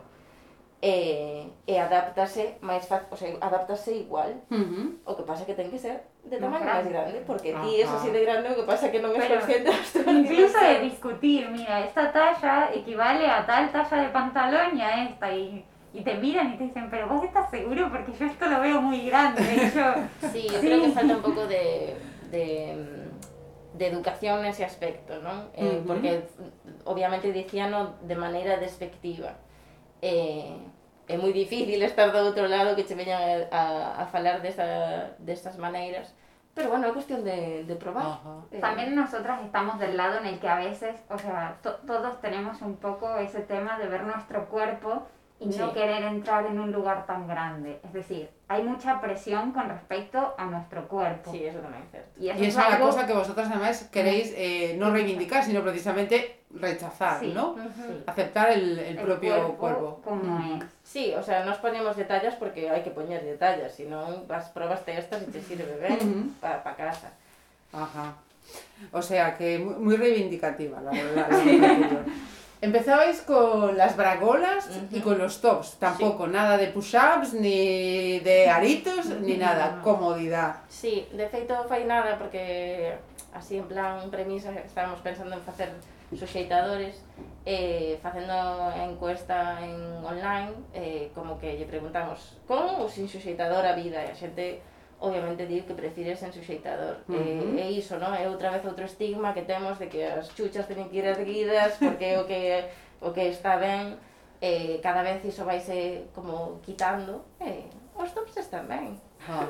E, 0.78 0.94
e 1.66 1.74
adáptase 1.82 2.62
máis 2.62 2.86
fácil, 2.86 3.10
o 3.10 3.18
sea, 3.18 3.34
adáptase 3.42 3.98
igual. 3.98 4.46
Uh 4.54 4.62
-huh. 4.62 4.88
O 5.10 5.18
que 5.18 5.26
pasa 5.26 5.42
é 5.42 5.50
que 5.50 5.58
ten 5.58 5.74
que 5.74 5.82
ser 5.82 6.06
de 6.28 6.36
Más 6.40 6.60
tamaño 6.60 6.66
máis 6.68 6.84
grande. 6.84 6.92
grande, 6.92 7.18
porque 7.26 7.50
ti 7.56 7.72
es 7.82 7.88
Ajá. 7.88 7.98
así 7.98 8.10
de 8.12 8.22
grande, 8.28 8.46
o 8.52 8.56
que 8.60 8.66
pasa 8.68 8.88
é 8.88 8.92
que 8.92 9.00
non 9.00 9.16
es 9.16 9.24
Pero 9.24 9.40
consciente 9.40 9.72
Incluso 10.06 10.58
de 10.60 10.76
discutir, 10.84 11.48
mira, 11.50 11.82
esta 11.88 12.12
talla 12.12 12.70
equivale 12.76 13.24
a 13.28 13.48
tal 13.48 13.72
talla 13.72 13.98
de 14.04 14.10
pantalón 14.12 14.76
y 14.76 14.82
a 14.84 14.92
esta. 15.08 15.32
Y, 15.32 15.64
y 15.96 16.02
te 16.04 16.14
miran 16.20 16.54
y 16.54 16.58
te 16.60 16.64
dicen, 16.70 16.92
pero 16.92 17.08
vos 17.08 17.24
estás 17.24 17.50
seguro 17.50 17.90
porque 17.90 18.12
yo 18.14 18.26
esto 18.28 18.46
lo 18.46 18.60
veo 18.60 18.82
muy 18.84 19.08
grande. 19.10 19.42
Yo, 19.74 19.88
Sí, 20.30 20.46
yo 20.52 20.60
Sí. 20.60 20.68
creo 20.68 20.82
que 20.84 20.92
falta 20.92 21.16
un 21.16 21.24
pouco 21.24 21.48
de, 21.48 21.96
de, 22.30 23.08
de 23.74 23.86
educación 23.88 24.44
nese 24.44 24.68
aspecto, 24.68 25.18
non? 25.24 25.48
Eh. 25.56 25.80
Porque 25.88 26.28
obviamente 26.86 27.32
dicíano 27.32 27.96
de 28.04 28.16
maneira 28.20 28.60
despectiva. 28.60 29.40
Eh, 30.04 30.54
é 31.08 31.16
moi 31.18 31.32
difícil 31.32 31.80
estar 31.84 32.12
do 32.12 32.20
outro 32.20 32.48
lado 32.48 32.76
que 32.76 32.84
che 32.84 32.96
veñan 32.96 33.48
a, 33.52 34.04
a 34.04 34.06
falar 34.12 34.42
desa, 34.44 35.16
destas 35.20 35.56
maneiras. 35.58 36.14
Pero 36.54 36.70
bueno, 36.74 36.88
é 36.90 36.92
cuestión 36.92 37.24
de, 37.24 37.64
de 37.70 37.76
probar. 37.78 38.18
Eh, 38.52 38.60
También 38.60 38.96
nosotras 38.96 39.40
estamos 39.46 39.78
del 39.80 39.96
lado 39.96 40.18
en 40.20 40.26
el 40.26 40.40
que 40.42 40.50
a 40.50 40.58
veces, 40.58 40.96
o 41.10 41.18
sea, 41.18 41.56
to- 41.62 41.78
todos 41.86 42.20
tenemos 42.20 42.62
un 42.62 42.76
poco 42.78 43.16
ese 43.18 43.42
tema 43.42 43.78
de 43.78 43.88
ver 43.88 44.04
nuestro 44.04 44.50
cuerpo 44.50 45.06
y 45.40 45.46
no 45.54 45.68
Sí. 45.70 45.74
querer 45.78 46.02
entrar 46.04 46.48
en 46.48 46.60
un 46.60 46.72
lugar 46.72 47.06
tan 47.06 47.28
grande. 47.28 47.80
Es 47.86 47.94
decir, 47.94 48.32
hay 48.48 48.64
mucha 48.64 49.00
presión 49.00 49.52
con 49.52 49.70
respecto 49.70 50.34
a 50.36 50.46
nuestro 50.46 50.88
cuerpo. 50.88 51.30
Sí, 51.32 51.46
eso 51.46 51.60
también 51.60 51.84
es 51.84 51.92
cierto. 51.92 52.10
Y 52.20 52.30
eso 52.30 52.40
Y 52.40 52.48
es 52.48 52.50
esa 52.50 52.62
es 52.64 52.70
la 52.70 52.76
algo- 52.78 52.88
cosa 52.90 53.06
que 53.06 53.14
vosotras 53.14 53.48
además 53.52 53.88
queréis 53.94 54.34
eh, 54.36 54.76
no 54.80 54.90
reivindicar, 54.90 55.44
sino 55.44 55.62
precisamente 55.62 56.37
rechazar, 56.54 57.20
Sí. 57.20 57.32
¿no? 57.36 57.56
Sí. 57.56 58.04
Aceptar 58.06 58.52
el, 58.52 58.80
el 58.80 58.98
El 58.98 59.06
propio 59.06 59.34
cuerpo 59.36 59.58
cuerpo. 59.58 60.02
como 60.04 60.24
Mm. 60.40 60.62
es. 60.62 60.68
Sí, 60.84 61.14
o 61.18 61.22
sea, 61.22 61.44
nos 61.46 61.58
ponemos 61.58 61.96
detalles 61.98 62.34
porque 62.36 62.70
hay 62.70 62.82
que 62.84 62.92
poner 62.92 63.24
detalles, 63.24 63.74
si 63.74 63.84
no 63.84 64.24
vas, 64.28 64.50
probaste 64.50 64.98
estas 64.98 65.22
y 65.24 65.26
te 65.26 65.42
sirve 65.42 65.78
bien 65.78 65.94
Ujú. 65.94 66.30
para 66.40 66.76
casa. 66.76 67.12
Ajá. 67.74 68.14
O 68.94 69.02
sea 69.02 69.36
que 69.38 69.60
muy, 69.60 69.76
muy 69.76 69.98
reivindicativa 69.98 70.80
la, 70.82 70.92
anterior. 70.92 72.06
Empezabais 72.62 73.22
con 73.22 73.78
las 73.78 73.96
bragolas 73.96 74.68
y 74.90 75.00
con 75.02 75.20
los 75.20 75.42
tops. 75.42 75.74
Tampoco 75.78 76.26
nada 76.28 76.58
de 76.58 76.68
push-ups, 76.68 77.34
ni 77.34 78.20
de 78.22 78.50
aritos, 78.50 79.06
ni 79.22 79.38
nada. 79.38 79.76
No. 79.76 79.84
Comodidad. 79.84 80.56
Sí, 80.68 81.08
de 81.14 81.28
feito 81.30 81.54
fai 81.70 81.84
nada 81.86 82.18
porque 82.18 82.96
así 83.34 83.58
en 83.58 83.68
plan 83.68 84.10
premisa 84.10 84.50
estábamos 84.66 85.02
pensando 85.02 85.36
en 85.36 85.42
facer 85.44 85.70
suxeitadores 86.16 87.04
eh, 87.46 88.00
facendo 88.02 88.34
encuesta 88.76 89.60
en 89.60 90.04
online 90.04 90.54
eh, 90.74 91.12
como 91.14 91.36
que 91.40 91.58
lle 91.60 91.68
preguntamos 91.68 92.40
con 92.48 92.80
ou 92.80 92.88
sin 92.88 93.12
suxeitador 93.12 93.68
a 93.68 93.76
vida 93.76 94.00
e 94.00 94.12
a 94.12 94.16
xente 94.16 94.64
obviamente 95.04 95.46
di 95.46 95.62
que 95.68 95.76
prefire 95.76 96.16
sen 96.16 96.32
suxeitador 96.32 97.04
uh 97.08 97.14
eh, 97.14 97.44
-huh. 97.44 97.60
e, 97.60 97.68
e 97.68 97.76
iso, 97.76 98.00
non? 98.00 98.16
É 98.16 98.24
outra 98.32 98.50
vez 98.56 98.64
outro 98.64 98.88
estigma 98.88 99.36
que 99.36 99.44
temos 99.44 99.76
de 99.82 99.92
que 99.92 100.08
as 100.08 100.32
chuchas 100.32 100.64
teñen 100.64 100.88
que 100.88 101.04
ir 101.04 101.08
erguidas 101.12 101.76
porque 101.76 102.16
o 102.16 102.24
que, 102.24 102.72
o 103.04 103.12
que 103.12 103.28
está 103.28 103.60
ben 103.60 104.00
eh, 104.40 104.80
cada 104.80 105.04
vez 105.04 105.20
iso 105.28 105.44
vaise 105.44 106.08
como 106.16 106.64
quitando 106.64 107.28
eh, 107.44 107.68
os 108.00 108.10
tops 108.16 108.40
están 108.40 108.64
ben 108.72 108.96
Ajá. 109.28 109.44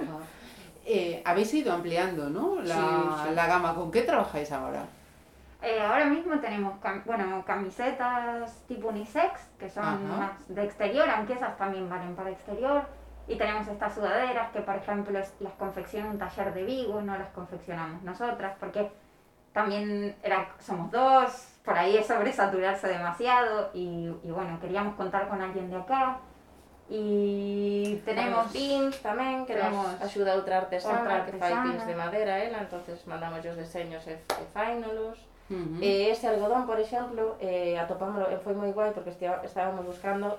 Eh, 0.90 1.22
habéis 1.26 1.54
ido 1.54 1.74
ampliando, 1.74 2.30
¿no? 2.30 2.62
La, 2.62 2.76
sí, 2.76 3.28
sí. 3.28 3.36
la 3.36 3.46
gama. 3.46 3.76
¿Con 3.76 3.92
qué 3.92 4.04
trabajáis 4.04 4.50
ahora? 4.54 4.88
Eh, 5.62 5.82
ahora 5.82 6.06
mismo 6.06 6.40
tenemos 6.40 6.80
cam- 6.82 7.04
bueno, 7.06 7.44
camisetas 7.46 8.64
tipo 8.68 8.90
unisex, 8.90 9.42
que 9.58 9.70
son 9.70 9.84
Ajá. 9.84 9.98
más 9.98 10.48
de 10.48 10.64
exterior, 10.64 11.10
aunque 11.10 11.34
esas 11.34 11.58
también 11.58 11.90
valen 11.90 12.16
para 12.16 12.30
exterior. 12.30 12.84
Y 13.28 13.36
tenemos 13.38 13.68
estas 13.68 13.94
sudaderas 13.96 14.52
que, 14.52 14.62
por 14.62 14.76
ejemplo, 14.76 15.20
las 15.20 15.54
confecciona 15.58 16.10
un 16.12 16.18
taller 16.18 16.54
de 16.54 16.64
Vigo, 16.64 17.02
no 17.02 17.18
las 17.18 17.30
confeccionamos 17.30 18.02
nosotras, 18.04 18.56
porque 18.60 18.90
también 19.52 20.16
era, 20.24 20.48
somos 20.60 20.92
dos, 20.92 21.60
por 21.66 21.76
ahí 21.78 21.98
es 21.98 22.08
sobresaturarse 22.08 22.88
demasiado 22.88 23.72
y, 23.74 24.16
y 24.24 24.32
bueno, 24.32 24.60
queríamos 24.62 24.96
contar 24.96 25.28
con 25.28 25.42
alguien 25.42 25.70
de 25.70 25.76
acá. 25.76 26.20
Y 26.90 28.02
tenemos... 28.06 28.48
Pins 28.54 29.02
tamén, 29.04 29.44
que 29.46 29.56
nos 29.60 29.64
tenemos 29.68 29.88
axuda 30.00 30.40
outra 30.40 30.64
artesana 30.64 31.04
outra 31.04 31.26
que 31.28 31.36
fai 31.36 31.52
artesana. 31.52 31.64
pins 31.68 31.84
de 31.84 31.96
madeira 32.00 32.34
ela, 32.40 32.60
entonces 32.64 33.04
mandamos 33.04 33.44
os 33.44 33.58
deseños 33.60 34.08
e, 34.08 34.16
e 34.24 34.44
faínolos. 34.56 35.20
Ujú. 35.50 35.80
E 35.82 36.12
ese 36.12 36.28
algodón, 36.28 36.68
por 36.68 36.80
exemplo, 36.80 37.36
eh, 37.40 37.80
atopámoslo, 37.80 38.28
e 38.32 38.38
foi 38.44 38.54
moi 38.54 38.72
guai 38.76 38.92
porque 38.92 39.12
estia- 39.16 39.42
estábamos 39.44 39.86
buscando 39.86 40.38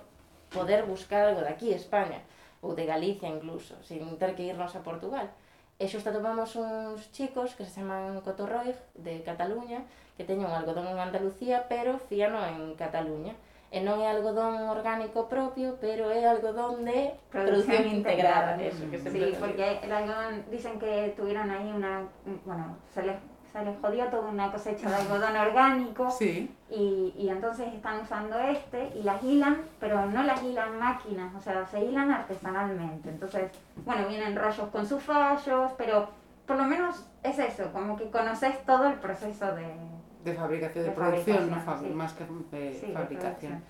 poder 0.52 0.84
buscar 0.84 1.28
algo 1.32 1.40
de 1.40 1.48
aquí, 1.52 1.72
España, 1.72 2.20
ou 2.60 2.74
de 2.74 2.84
Galicia 2.84 3.28
incluso, 3.28 3.76
sin 3.82 4.04
ter 4.20 4.34
que 4.34 4.44
irnos 4.48 4.74
a 4.76 4.82
Portugal. 4.84 5.28
E 5.78 5.86
xusto 5.86 6.10
atopamos 6.10 6.56
uns 6.58 7.08
chicos 7.14 7.54
que 7.54 7.62
se 7.64 7.78
chaman 7.80 8.20
Cotorroig, 8.26 8.74
de 8.98 9.22
Cataluña, 9.22 9.86
que 10.18 10.24
teñen 10.26 10.50
un 10.50 10.56
algodón 10.56 10.88
en 10.90 10.98
Andalucía, 10.98 11.70
pero 11.70 11.96
fíano 11.98 12.42
en 12.44 12.74
Cataluña. 12.74 13.32
E 13.70 13.78
non 13.84 14.00
é 14.00 14.08
algodón 14.08 14.64
orgánico 14.66 15.28
propio, 15.28 15.76
pero 15.78 16.08
é 16.10 16.24
algodón 16.24 16.82
de 16.88 17.12
producción 17.30 17.84
integrada. 17.84 18.56
Eso, 18.58 18.88
que 18.90 18.96
Sí, 18.98 19.36
porque 19.38 19.78
el 19.84 19.92
algodón, 19.92 20.42
dicen 20.50 20.80
que 20.80 21.12
tuvieron 21.14 21.46
ahí 21.52 21.68
una, 21.70 22.08
bueno, 22.48 22.74
se 22.90 23.04
les, 23.04 23.16
se 23.52 23.64
les 23.64 23.78
jodió 23.80 24.04
toda 24.06 24.28
una 24.28 24.50
cosecha 24.52 24.88
de 24.88 24.94
algodón 24.96 25.36
orgánico 25.36 26.10
Sí. 26.18 26.50
y, 26.70 27.14
y 27.16 27.28
entonces 27.28 27.72
están 27.72 28.00
usando 28.02 28.38
este 28.38 28.90
y 28.94 29.02
las 29.02 29.22
hilan, 29.22 29.58
pero 29.80 30.06
no 30.06 30.22
las 30.22 30.42
hilan 30.42 30.78
máquinas, 30.78 31.34
o 31.34 31.40
sea, 31.40 31.66
se 31.66 31.84
hilan 31.84 32.10
artesanalmente. 32.10 33.08
Entonces, 33.10 33.50
bueno, 33.84 34.06
vienen 34.08 34.36
rollos 34.36 34.68
con 34.70 34.86
sus 34.86 35.02
fallos, 35.02 35.72
pero 35.78 36.08
por 36.46 36.56
lo 36.56 36.64
menos 36.64 37.04
es 37.22 37.38
eso, 37.38 37.70
como 37.72 37.96
que 37.96 38.10
conoces 38.10 38.64
todo 38.64 38.86
el 38.88 38.94
proceso 38.94 39.54
de... 39.54 39.66
De 40.24 40.34
fabricación, 40.34 40.84
de, 40.84 40.90
De 40.90 40.96
producción, 40.96 41.50
no 41.50 41.56
fabricación, 41.56 41.90
sí. 41.90 41.94
más 41.96 42.12
que 42.14 42.24
de 42.56 42.74
sí, 42.74 42.92
fabricación. 42.92 43.62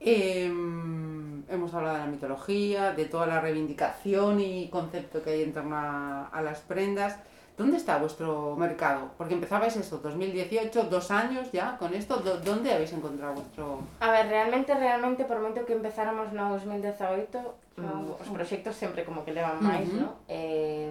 Em, 0.00 1.42
hemos 1.48 1.72
hablado 1.72 1.94
de 1.96 2.04
la 2.04 2.10
mitología, 2.10 2.92
de 2.92 3.06
toda 3.06 3.26
la 3.26 3.40
reivindicación 3.40 4.40
y 4.40 4.68
concepto 4.68 5.22
que 5.22 5.30
hay 5.30 5.42
en 5.42 5.52
torno 5.52 5.76
a, 5.76 6.26
a 6.26 6.42
las 6.42 6.60
prendas. 6.60 7.18
¿Dónde 7.56 7.76
está 7.76 7.98
vuestro 7.98 8.56
mercado? 8.56 9.10
Porque 9.16 9.34
empezabais 9.34 9.76
eso, 9.76 9.98
2018, 9.98 10.84
dos 10.84 11.10
años 11.12 11.52
ya 11.52 11.78
con 11.78 11.94
esto. 11.94 12.16
¿Dónde 12.18 12.72
habéis 12.72 12.92
encontrado 12.92 13.34
vuestro...? 13.34 13.78
A 14.00 14.10
ver, 14.10 14.26
realmente, 14.26 14.74
realmente, 14.74 15.24
por 15.24 15.38
moito 15.38 15.62
que 15.62 15.72
empezáramos 15.72 16.34
no 16.34 16.50
2018, 16.50 17.30
no, 17.76 17.82
uh 17.82 17.86
-huh. 17.86 18.18
Mm. 18.18 18.22
os 18.22 18.28
proxectos 18.34 18.74
sempre 18.74 19.06
como 19.06 19.22
que 19.24 19.30
levan 19.30 19.62
máis, 19.62 19.86
uh 19.86 20.02
no? 20.02 20.08
Eh, 20.26 20.90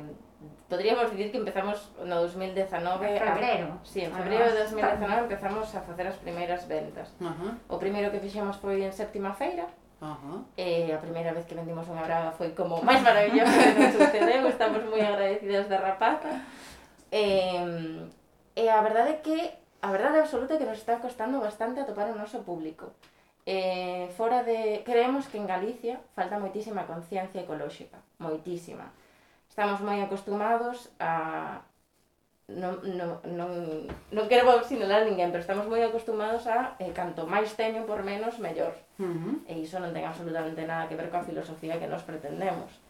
podríamos 0.72 1.12
dicir 1.12 1.36
que 1.36 1.40
empezamos 1.44 1.92
no 2.00 2.16
2019... 2.24 3.12
En 3.12 3.28
febrero. 3.28 3.68
A, 3.76 3.86
sí, 3.86 4.00
en 4.08 4.12
ah, 4.16 4.18
febrero 4.24 4.46
de 4.48 4.60
2019 4.64 5.22
empezamos 5.28 5.68
a 5.76 5.82
facer 5.84 6.08
as 6.08 6.16
primeiras 6.24 6.64
ventas. 6.72 7.12
Uh 7.20 7.28
-huh. 7.28 7.52
O 7.68 7.76
primeiro 7.76 8.08
que 8.08 8.24
fixemos 8.24 8.56
foi 8.56 8.88
en 8.88 8.96
séptima 8.96 9.36
feira, 9.36 9.68
Ajá. 10.04 10.44
E 10.60 10.92
a 10.92 11.00
primeira 11.00 11.32
vez 11.32 11.48
que 11.48 11.56
vendimos 11.56 11.88
unha 11.88 12.04
braga 12.04 12.36
foi 12.36 12.52
como 12.52 12.84
máis 12.84 13.00
maravilloso 13.00 13.56
que 13.56 13.80
nos 13.80 13.96
sucedeu, 13.96 14.44
estamos 14.52 14.84
moi 14.92 15.00
agradecidas 15.00 15.72
da 15.72 15.80
rapaza. 15.80 16.44
E, 17.08 17.24
e 18.52 18.64
a 18.68 18.84
verdade 18.84 19.16
é 19.16 19.22
que 19.24 19.38
a 19.80 19.90
verdade 19.96 20.20
absoluta 20.20 20.56
é 20.56 20.60
que 20.60 20.68
nos 20.68 20.84
está 20.84 21.00
costando 21.00 21.40
bastante 21.40 21.80
atopar 21.80 22.12
o 22.12 22.20
noso 22.20 22.44
público. 22.44 22.92
Eh, 23.48 24.12
fora 24.16 24.44
de... 24.44 24.84
Creemos 24.84 25.28
que 25.32 25.40
en 25.40 25.48
Galicia 25.48 26.00
falta 26.16 26.40
moitísima 26.40 26.84
conciencia 26.84 27.44
ecolóxica, 27.44 28.04
moitísima. 28.20 28.92
Estamos 29.48 29.80
moi 29.80 30.04
acostumados 30.04 30.92
a, 31.00 31.64
non, 32.48 32.84
non, 32.84 33.24
non, 33.24 33.52
non 34.12 34.26
quero 34.28 34.60
sinalar 34.68 35.08
ninguén, 35.08 35.32
pero 35.32 35.40
estamos 35.40 35.64
moi 35.64 35.80
acostumados 35.80 36.44
a 36.52 36.76
eh, 36.76 36.92
canto 36.92 37.24
máis 37.24 37.56
teño 37.56 37.88
por 37.88 38.04
menos, 38.04 38.36
mellor. 38.36 38.76
Uh 39.00 39.08
-huh. 39.08 39.36
E 39.48 39.64
iso 39.64 39.80
non 39.80 39.96
ten 39.96 40.04
absolutamente 40.04 40.68
nada 40.68 40.92
que 40.92 41.00
ver 41.00 41.08
coa 41.08 41.24
filosofía 41.24 41.80
que 41.80 41.88
nos 41.88 42.04
pretendemos. 42.04 42.84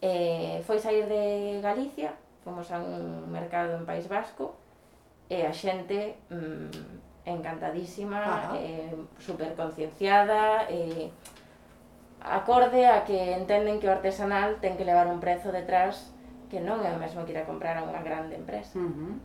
Eh, 0.00 0.64
foi 0.64 0.80
sair 0.80 1.04
de 1.04 1.60
Galicia, 1.60 2.16
fomos 2.40 2.72
a 2.72 2.80
un 2.80 3.28
mercado 3.28 3.76
en 3.76 3.84
País 3.84 4.08
Vasco, 4.08 4.56
e 5.28 5.44
a 5.44 5.52
xente 5.52 6.16
mm, 6.32 7.28
encantadísima, 7.28 8.24
uh 8.24 8.56
-huh. 8.56 8.56
eh, 8.56 8.96
superconcienciada, 9.20 10.64
eh, 10.72 11.12
acorde 12.24 12.88
a 12.88 13.04
que 13.04 13.36
entenden 13.36 13.80
que 13.80 13.88
o 13.88 13.92
artesanal 13.92 14.56
ten 14.64 14.80
que 14.80 14.88
levar 14.88 15.12
un 15.12 15.20
prezo 15.20 15.52
detrás 15.52 16.13
que 16.54 16.62
non 16.62 16.78
é 16.86 16.90
o 16.94 16.98
mesmo 17.02 17.26
que 17.26 17.34
ir 17.34 17.38
a 17.42 17.46
comprar 17.50 17.74
a 17.74 17.82
unha 17.82 17.98
grande 18.06 18.38
empresa. 18.38 18.78
Ujú. 18.78 19.18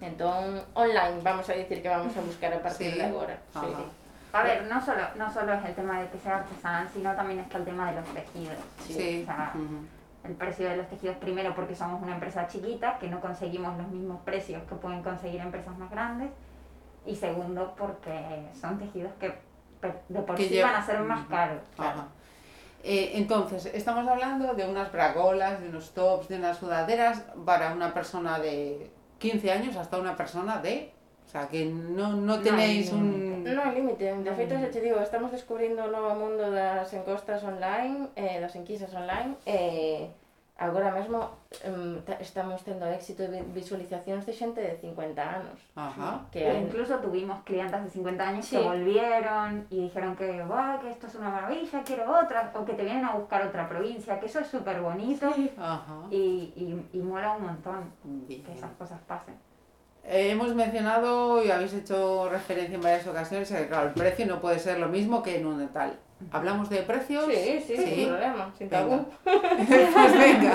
Entón, 0.00 0.64
online, 0.72 1.20
vamos 1.20 1.44
a 1.44 1.52
dicir 1.52 1.84
que 1.84 1.92
vamos 1.92 2.16
a 2.16 2.24
buscar 2.24 2.48
a 2.56 2.60
partir 2.64 2.88
Sí. 2.88 2.96
de 2.96 3.04
agora. 3.04 3.36
Sí, 3.52 3.60
Ajá. 3.60 3.68
sí. 3.68 3.84
A 4.32 4.40
ver, 4.48 4.64
no 4.64 4.80
solo, 4.80 5.04
no 5.20 5.28
solo 5.28 5.52
es 5.52 5.62
el 5.68 5.74
tema 5.76 6.00
de 6.00 6.08
que 6.08 6.16
sea 6.16 6.40
artesanal, 6.40 6.88
sino 6.88 7.12
también 7.12 7.40
está 7.44 7.58
el 7.60 7.66
tema 7.68 7.92
de 7.92 8.00
los 8.00 8.08
tejidos. 8.16 8.56
Sí. 8.88 9.20
O 9.20 9.26
sea, 9.28 9.52
ujú. 9.52 9.84
el 10.24 10.34
precio 10.40 10.68
de 10.72 10.76
los 10.80 10.88
tejidos 10.88 11.16
primero 11.20 11.52
porque 11.54 11.76
somos 11.76 12.00
una 12.00 12.14
empresa 12.16 12.48
chiquita, 12.48 12.96
que 12.96 13.08
no 13.12 13.20
conseguimos 13.20 13.76
los 13.76 13.88
mismos 13.92 14.20
precios 14.24 14.62
que 14.64 14.74
pueden 14.80 15.02
conseguir 15.02 15.40
empresas 15.42 15.76
más 15.76 15.90
grandes. 15.90 16.30
Y 17.04 17.12
segundo 17.16 17.74
porque 17.76 18.48
son 18.58 18.78
tejidos 18.78 19.12
que 19.20 19.36
de 20.08 20.20
por 20.22 20.36
Que 20.36 20.44
sí 20.48 20.54
lleva- 20.54 20.72
van 20.72 20.80
a 20.80 20.86
ser 20.86 21.00
más 21.00 21.26
caros. 21.28 21.60
Ajá. 21.76 22.08
Eh, 22.82 23.12
entonces, 23.14 23.66
estamos 23.66 24.08
hablando 24.08 24.54
de 24.54 24.64
unas 24.64 24.90
bragolas, 24.90 25.60
de 25.60 25.68
unos 25.68 25.90
tops, 25.90 26.28
de 26.28 26.36
unas 26.36 26.56
sudaderas 26.56 27.24
para 27.44 27.72
una 27.72 27.92
persona 27.92 28.38
de 28.38 28.90
15 29.18 29.52
años 29.52 29.76
hasta 29.76 29.98
una 29.98 30.16
persona 30.16 30.60
de... 30.60 30.92
O 31.26 31.30
sea, 31.30 31.46
que 31.46 31.64
no, 31.64 32.14
no 32.14 32.34
hay 32.34 32.40
tenéis 32.40 32.90
un... 32.90 33.44
Non 33.46 33.62
hai 33.62 33.70
límite, 33.70 34.10
de 34.10 34.32
feito, 34.34 34.58
xa 34.58 34.66
te 34.66 34.82
digo, 34.82 34.98
estamos 34.98 35.30
descubrindo 35.30 35.86
o 35.86 35.92
novo 35.92 36.10
mundo 36.18 36.50
das 36.50 36.90
encostas 36.90 37.46
online, 37.46 38.10
eh, 38.18 38.42
das 38.42 38.58
enquisas 38.58 38.90
online, 38.90 39.38
e 39.46 40.10
agora 40.60 40.92
mesmo 40.92 41.30
em, 41.64 41.98
ta- 42.06 42.18
estamos 42.20 42.62
tendo 42.62 42.84
éxito 42.86 43.22
de 43.24 43.40
vi- 43.40 43.52
visualizacións 43.60 44.26
de 44.28 44.32
xente 44.32 44.60
de 44.60 44.76
50 44.76 45.22
anos. 45.40 45.58
Ajá. 45.74 46.20
Que 46.30 46.44
E 46.46 46.60
incluso 46.60 46.98
tuvimos 47.00 47.40
clientas 47.48 47.82
de 47.82 47.90
50 47.90 48.28
años 48.28 48.44
Sí. 48.46 48.56
que 48.56 48.62
volvieron 48.62 49.66
y 49.70 49.82
dijeron 49.88 50.14
que, 50.16 50.42
"Buah, 50.44 50.78
que 50.80 50.90
esto 50.90 51.06
es 51.08 51.14
una 51.16 51.30
maravilla, 51.30 51.82
quiero 51.82 52.04
otra, 52.22 52.52
o 52.54 52.64
que 52.64 52.74
te 52.74 52.84
vienen 52.84 53.04
a 53.06 53.12
buscar 53.14 53.40
otra 53.46 53.68
provincia, 53.68 54.20
que 54.20 54.26
eso 54.26 54.40
es 54.40 54.48
súper 54.48 54.80
bonito 54.80 55.26
Ajá. 55.58 55.96
y, 56.10 56.52
y, 56.54 56.88
y 56.92 56.98
mola 57.00 57.32
un 57.32 57.44
montón 57.46 57.92
Bien. 58.04 58.42
que 58.44 58.52
esas 58.52 58.70
cosas 58.72 59.00
pasen. 59.08 59.34
Eh, 60.04 60.30
hemos 60.30 60.54
mencionado 60.54 61.42
y 61.44 61.50
habéis 61.50 61.74
hecho 61.74 62.28
referencia 62.30 62.74
en 62.74 62.80
varias 62.82 63.06
ocasiones 63.06 63.50
que 63.50 63.66
claro, 63.66 63.88
el 63.88 63.94
precio 63.94 64.26
no 64.26 64.40
puede 64.40 64.58
ser 64.58 64.78
lo 64.78 64.88
mismo 64.88 65.22
que 65.22 65.38
en 65.38 65.46
un 65.46 65.68
tal. 65.68 65.98
¿Hablamos 66.30 66.68
de 66.68 66.82
precios? 66.82 67.24
Sí, 67.26 67.64
sí, 67.66 67.76
sí. 67.76 67.94
sin 67.94 68.08
problema, 68.08 68.52
sin 68.56 68.68
tabú. 68.68 69.06
Venga. 69.24 69.88
pues 69.94 70.12
venga. 70.18 70.54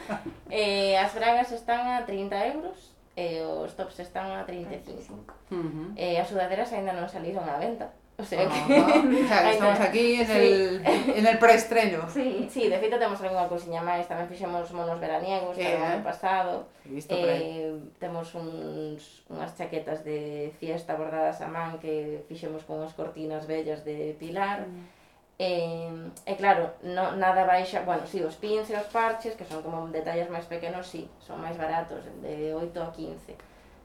eh, 0.50 0.98
as 0.98 1.14
bragas 1.14 1.52
están 1.52 1.88
a 1.88 2.06
30 2.06 2.46
euros 2.54 2.92
e 3.16 3.38
eh, 3.38 3.42
os 3.42 3.74
tops 3.74 3.98
están 3.98 4.30
a 4.30 4.46
35. 4.46 5.34
Uh 5.50 5.56
-huh. 5.56 5.92
eh, 5.96 6.20
as 6.20 6.28
sudaderas 6.28 6.70
aínda 6.70 6.94
non 6.94 7.10
saliron 7.10 7.42
á 7.48 7.58
venta. 7.58 7.90
O 8.20 8.24
sea 8.24 8.42
ah, 8.42 8.66
que... 8.66 8.74
Ah, 8.74 9.02
o 9.24 9.28
sea, 9.28 9.42
que 9.42 9.50
estamos 9.54 9.80
aquí 9.80 10.14
en, 10.14 10.26
sí. 10.26 10.32
el, 10.32 10.82
en 11.14 11.26
el 11.26 11.38
preestreno. 11.38 12.10
Sí, 12.10 12.48
sí, 12.50 12.68
de 12.68 12.78
feito 12.78 12.98
temos 12.98 13.22
algunha 13.22 13.46
cousinha 13.46 13.78
máis, 13.78 14.10
tamén 14.10 14.26
fixemos 14.26 14.74
monos 14.74 14.98
veraniegos 14.98 15.54
eh, 15.54 15.78
ano 15.78 16.02
pasado. 16.02 16.66
Visto 16.82 17.14
eh, 17.14 17.78
temos 18.02 18.34
uns, 18.34 19.22
unhas 19.30 19.54
chaquetas 19.54 20.02
de 20.02 20.50
fiesta 20.58 20.98
bordadas 20.98 21.38
a 21.42 21.46
man 21.46 21.78
que 21.78 22.26
fixemos 22.26 22.66
con 22.66 22.82
unhas 22.82 22.98
cortinas 22.98 23.46
bellas 23.46 23.86
de 23.86 24.18
Pilar. 24.18 24.66
Mm. 24.66 24.97
E, 25.38 25.86
e 26.26 26.34
claro, 26.34 26.74
no, 26.82 27.14
nada 27.14 27.46
baixa, 27.46 27.86
bueno, 27.86 28.02
si, 28.06 28.18
sí, 28.18 28.24
os 28.24 28.34
pins 28.34 28.66
e 28.70 28.74
os 28.74 28.90
parches, 28.90 29.38
que 29.38 29.46
son 29.46 29.62
como 29.62 29.86
detalles 29.86 30.26
máis 30.26 30.50
pequenos, 30.50 30.90
si, 30.90 31.06
sí, 31.06 31.10
son 31.22 31.38
máis 31.38 31.54
baratos, 31.54 32.02
de 32.18 32.50
8 32.58 32.82
a 32.82 32.90
15. 32.90 33.38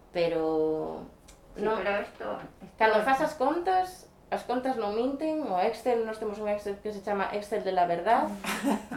Pero... 0.09 1.05
Sí, 1.53 1.61
no, 1.61 1.77
pero 1.77 2.01
esto, 2.01 2.25
esto... 2.41 2.73
Cando 2.73 3.05
faz 3.05 3.21
as 3.21 3.37
contas, 3.37 4.09
as 4.33 4.41
contas 4.49 4.73
non 4.75 4.97
minten, 4.97 5.45
o 5.45 5.61
Excel, 5.61 6.01
nós 6.09 6.17
temos 6.17 6.41
un 6.41 6.49
Excel 6.49 6.81
que 6.81 6.89
se 6.89 7.05
chama 7.05 7.29
Excel 7.31 7.61
de 7.61 7.71
la 7.71 7.85
verdad, 7.85 8.25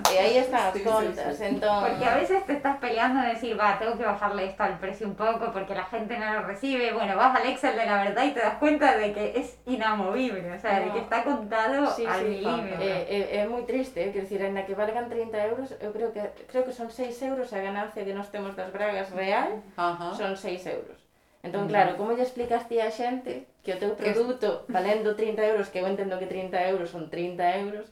e 0.08 0.16
aí 0.16 0.40
están 0.40 0.72
as 0.72 0.74
Sí, 0.74 0.80
sí, 0.80 0.84
contas, 0.88 1.36
sí. 1.36 1.44
entón... 1.44 1.84
Porque 1.84 2.04
a 2.08 2.16
veces 2.16 2.40
te 2.48 2.54
estás 2.56 2.80
peleando 2.80 3.20
de 3.20 3.36
decir, 3.36 3.52
va, 3.54 3.76
tengo 3.78 3.96
que 4.00 4.04
bajarle 4.08 4.48
esto 4.48 4.62
al 4.64 4.78
precio 4.80 5.06
un 5.06 5.14
poco 5.14 5.52
porque 5.52 5.74
la 5.76 5.84
gente 5.84 6.16
no 6.18 6.26
lo 6.34 6.42
recibe. 6.48 6.92
Bueno, 6.92 7.16
vas 7.16 7.36
al 7.36 7.46
Excel 7.46 7.76
de 7.76 7.84
la 7.86 8.02
verdad 8.04 8.24
y 8.24 8.32
te 8.32 8.40
das 8.40 8.56
cuenta 8.56 8.96
de 8.96 9.12
que 9.12 9.36
es 9.36 9.58
inamovible, 9.66 10.52
o 10.52 10.58
sea, 10.58 10.80
de 10.80 10.90
que 10.90 10.98
está 11.00 11.22
contado 11.22 11.86
Sí, 11.92 12.04
al 12.06 12.20
sí, 12.20 12.26
milímetro. 12.40 12.80
É, 12.82 13.06
é, 13.36 13.44
é 13.44 13.48
moi 13.48 13.62
triste, 13.68 14.00
é, 14.00 14.10
quer 14.10 14.24
dicir, 14.24 14.40
ainda 14.42 14.64
que 14.64 14.74
valgan 14.74 15.06
30 15.12 15.36
euros, 15.52 15.68
eu 15.84 15.92
creo 15.92 16.10
que 16.16 16.22
creo 16.48 16.64
que 16.64 16.72
son 16.72 16.88
6 16.90 17.12
euros 17.28 17.52
a 17.52 17.60
ganancia 17.60 18.02
que 18.02 18.14
nós 18.16 18.32
temos 18.32 18.56
das 18.56 18.72
bragas 18.72 19.12
real, 19.12 19.60
Ajá. 19.76 20.14
son 20.16 20.34
6 20.36 20.66
euros. 20.66 20.98
Entón, 21.46 21.68
claro, 21.70 21.96
como 21.96 22.12
lle 22.12 22.26
explicas 22.26 22.66
ti 22.66 22.82
a 22.82 22.90
xente 22.90 23.46
que 23.62 23.74
o 23.74 23.78
teu 23.78 23.94
es- 23.94 23.98
produto 23.98 24.66
valendo 24.68 25.14
30 25.14 25.42
euros, 25.46 25.70
que 25.70 25.78
eu 25.78 25.86
entendo 25.86 26.18
que 26.18 26.26
30 26.26 26.58
euros 26.68 26.90
son 26.90 27.06
30 27.08 27.46
euros, 27.62 27.86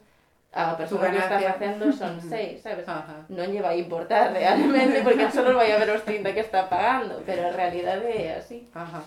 a 0.55 0.75
persona 0.79 1.11
que 1.11 1.19
está 1.19 1.39
facendo 1.39 1.91
son 1.91 2.19
6, 2.31 2.63
sabes? 2.63 2.87
Ajá. 2.87 3.23
Non 3.31 3.47
lle 3.51 3.59
vai 3.63 3.79
importar 3.79 4.31
realmente 4.35 5.03
porque 5.03 5.27
solo 5.31 5.55
vai 5.55 5.71
a 5.71 5.79
ver 5.79 5.89
os 5.95 6.03
30 6.03 6.31
que 6.35 6.43
está 6.43 6.67
pagando, 6.67 7.23
pero 7.27 7.47
a 7.47 7.51
realidade 7.55 8.07
é 8.11 8.35
así. 8.39 8.67
Ajá. 8.75 9.03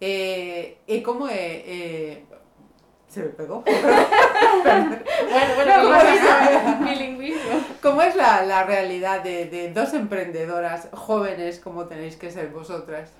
Eh, 0.00 0.78
¿Y 0.86 1.02
cómo 1.02 1.26
eh, 1.30 1.62
eh, 1.66 2.14
se 3.08 3.22
me 3.26 3.30
pegó? 3.34 3.62
Bueno, 4.68 5.54
bueno, 5.56 5.82
No, 5.82 5.98
bilingüismo, 5.98 6.84
bilingüismo. 6.84 7.60
¿Cómo 7.82 8.02
es 8.02 8.14
la, 8.16 8.42
la 8.42 8.64
realidad 8.64 9.22
de, 9.22 9.46
de 9.46 9.72
dos 9.72 9.94
emprendedoras 9.94 10.88
jóvenes 10.92 11.60
como 11.60 11.86
tenéis 11.86 12.16
que 12.16 12.30
ser 12.30 12.48
vosotras? 12.48 13.10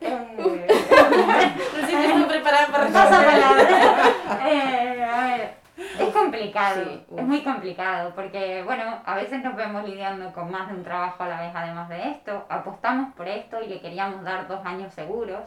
No 0.00 0.08
sé 0.48 1.86
si 1.86 1.94
estoy 1.94 2.22
preparada 2.24 2.66
para 2.68 2.88
palabra. 2.88 3.68
Eh, 4.50 5.04
a 5.04 5.26
ver, 5.26 5.54
es 5.76 6.14
complicado, 6.14 6.84
Sí, 6.84 7.04
es 7.16 7.24
muy 7.24 7.42
complicado, 7.42 8.12
porque 8.14 8.62
bueno, 8.64 8.82
a 9.04 9.14
veces 9.16 9.42
nos 9.42 9.56
vemos 9.56 9.84
lidiando 9.86 10.32
con 10.32 10.50
más 10.50 10.68
de 10.68 10.74
un 10.74 10.84
trabajo 10.84 11.22
a 11.24 11.28
la 11.28 11.40
vez 11.40 11.50
además 11.54 11.88
de 11.88 12.10
esto, 12.10 12.46
apostamos 12.48 13.12
por 13.14 13.28
esto 13.28 13.60
y 13.62 13.66
le 13.68 13.80
queríamos 13.80 14.22
dar 14.24 14.48
dos 14.48 14.64
años 14.64 14.92
seguros, 14.94 15.40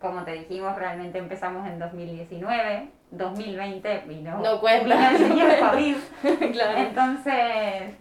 como 0.00 0.22
te 0.24 0.32
dijimos, 0.32 0.74
realmente 0.76 1.18
empezamos 1.18 1.66
en 1.68 1.78
2019, 1.78 2.88
2020 3.12 4.02
vino, 4.06 4.38
No 4.38 4.60
cuenta. 4.60 4.84
vino 4.96 5.08
el 5.10 5.16
señor 5.18 5.58
COVID, 5.70 5.96
Claro. 6.52 6.78
entonces, 6.78 7.94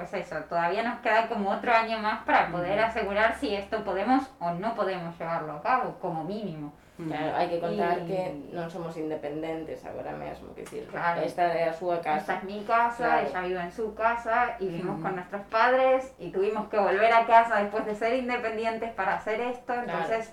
pues 0.00 0.14
eso, 0.14 0.36
todavía 0.48 0.82
nos 0.82 1.00
queda 1.00 1.28
como 1.28 1.50
otro 1.50 1.70
año 1.74 1.98
más 1.98 2.24
para 2.24 2.48
poder 2.48 2.80
asegurar 2.80 3.36
si 3.36 3.54
esto 3.54 3.84
podemos 3.84 4.24
o 4.40 4.50
no 4.52 4.74
podemos 4.74 5.12
llevarlo 5.18 5.52
a 5.52 5.62
cabo, 5.62 5.98
como 6.00 6.24
mínimo. 6.24 6.72
Claro, 7.00 7.32
hai 7.36 7.48
que 7.48 7.60
contar 7.60 7.96
Y- 8.04 8.08
que 8.12 8.20
non 8.52 8.68
somos 8.68 8.92
independentes 8.96 9.84
agora 9.88 10.12
mesmo, 10.16 10.52
que 10.56 10.64
decir, 10.68 10.84
Claro. 10.92 11.20
esta 11.24 11.48
é 11.52 11.68
a 11.68 11.72
súa 11.72 11.96
Esta 12.00 12.16
casa. 12.16 12.32
es 12.40 12.44
mi 12.44 12.60
casa, 12.64 13.24
Claro. 13.24 13.28
ella 13.28 13.40
vive 13.44 13.60
en 13.60 13.72
su 13.72 13.92
casa 13.96 14.56
y 14.60 14.68
vivimos 14.68 15.00
Ujú. 15.00 15.04
con 15.08 15.16
nuestros 15.16 15.44
padres 15.52 16.12
y 16.20 16.28
tuvimos 16.32 16.68
que 16.68 16.76
volver 16.76 17.12
a 17.12 17.24
casa 17.24 17.60
después 17.60 17.84
de 17.88 17.94
ser 17.96 18.16
independientes 18.20 18.92
para 18.92 19.16
hacer 19.16 19.40
esto, 19.40 19.72
entonces 19.80 20.32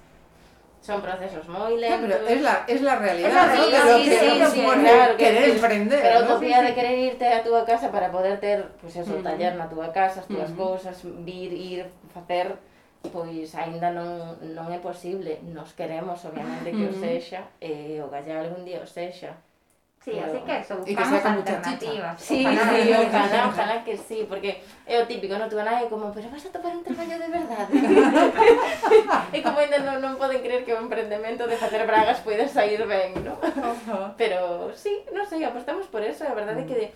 Son 0.88 1.02
procesos 1.02 1.48
No, 1.50 1.68
lentos. 1.70 2.00
pero 2.02 2.28
es 2.30 2.42
la, 2.42 2.64
es 2.66 2.82
la 2.82 2.96
realidad, 2.96 3.30
Es 3.30 3.34
la 3.36 3.46
¿no? 3.86 3.98
Sí, 3.98 4.10
que 4.10 4.20
sí, 4.20 4.40
nos 4.40 4.52
sí, 4.54 4.62
supone 4.62 4.84
claro 4.90 5.18
que 5.18 5.24
querer 5.26 5.44
sí. 5.46 5.52
emprender, 5.52 6.00
Pero 6.02 6.20
¿no? 6.22 6.26
utopía 6.32 6.60
Sí, 6.62 6.66
de 6.66 6.74
querer 6.74 6.98
irte 7.00 7.28
a 7.28 7.44
túa 7.44 7.66
casa 7.66 7.92
para 7.92 8.10
poder 8.10 8.40
ter, 8.40 8.72
pues, 8.80 8.96
eso, 8.96 9.14
taller 9.20 9.56
na 9.60 9.68
túa 9.68 9.92
casa, 9.92 10.24
as 10.24 10.28
túas 10.32 10.48
Ujú. 10.56 10.64
cousas, 10.64 10.96
vir, 11.28 11.52
ir, 11.52 11.92
facer, 12.16 12.56
pois 13.12 13.52
aínda 13.60 13.92
non, 13.92 14.40
non 14.56 14.72
é 14.72 14.80
posible. 14.80 15.44
Nos 15.52 15.76
queremos, 15.76 16.24
obviamente, 16.24 16.72
que 16.72 16.88
o 16.88 16.96
Ujú. 16.96 17.04
sexa, 17.04 17.44
e 17.60 18.00
o 18.00 18.08
gallá 18.08 18.40
algún 18.48 18.64
día 18.64 18.80
o 18.80 18.88
sexa. 18.88 19.36
sí, 20.08 20.16
Pero- 20.16 20.32
así 20.32 20.40
que 20.48 20.56
eso, 20.64 20.74
que 20.88 20.96
buscamos 20.96 21.20
mucha 21.20 21.34
alternativas. 21.36 22.16
Sí, 22.22 22.40
Ojalá. 22.48 22.64
sí, 22.80 22.82
ojalá, 22.96 23.40
ojalá 23.52 23.76
que 23.84 23.94
sí, 24.00 24.24
porque 24.24 24.64
é 24.88 24.96
o 25.04 25.04
típico, 25.04 25.36
non 25.36 25.52
tú 25.52 25.60
a 25.60 25.68
nadie 25.68 25.92
como, 25.92 26.16
pero 26.16 26.32
vas 26.32 26.48
a 26.48 26.52
topar 26.56 26.72
un 26.72 26.80
traballo 26.88 27.20
de 27.20 27.28
verdade. 27.28 27.72
como 29.48 29.64
ainda 29.64 29.80
non, 29.80 30.04
non 30.04 30.20
poden 30.20 30.44
creer 30.44 30.68
que 30.68 30.76
o 30.76 30.84
emprendemento 30.84 31.48
de 31.48 31.56
facer 31.56 31.88
bragas 31.88 32.20
poida 32.20 32.46
sair 32.52 32.84
ben, 32.84 33.16
non? 33.24 33.40
Pero 34.20 34.70
sí, 34.76 35.08
non 35.16 35.24
sei, 35.24 35.48
apostamos 35.48 35.88
por 35.88 36.04
eso, 36.04 36.28
a 36.28 36.36
verdade 36.36 36.64
é 36.64 36.68
que 36.68 36.80
mm. 36.84 36.92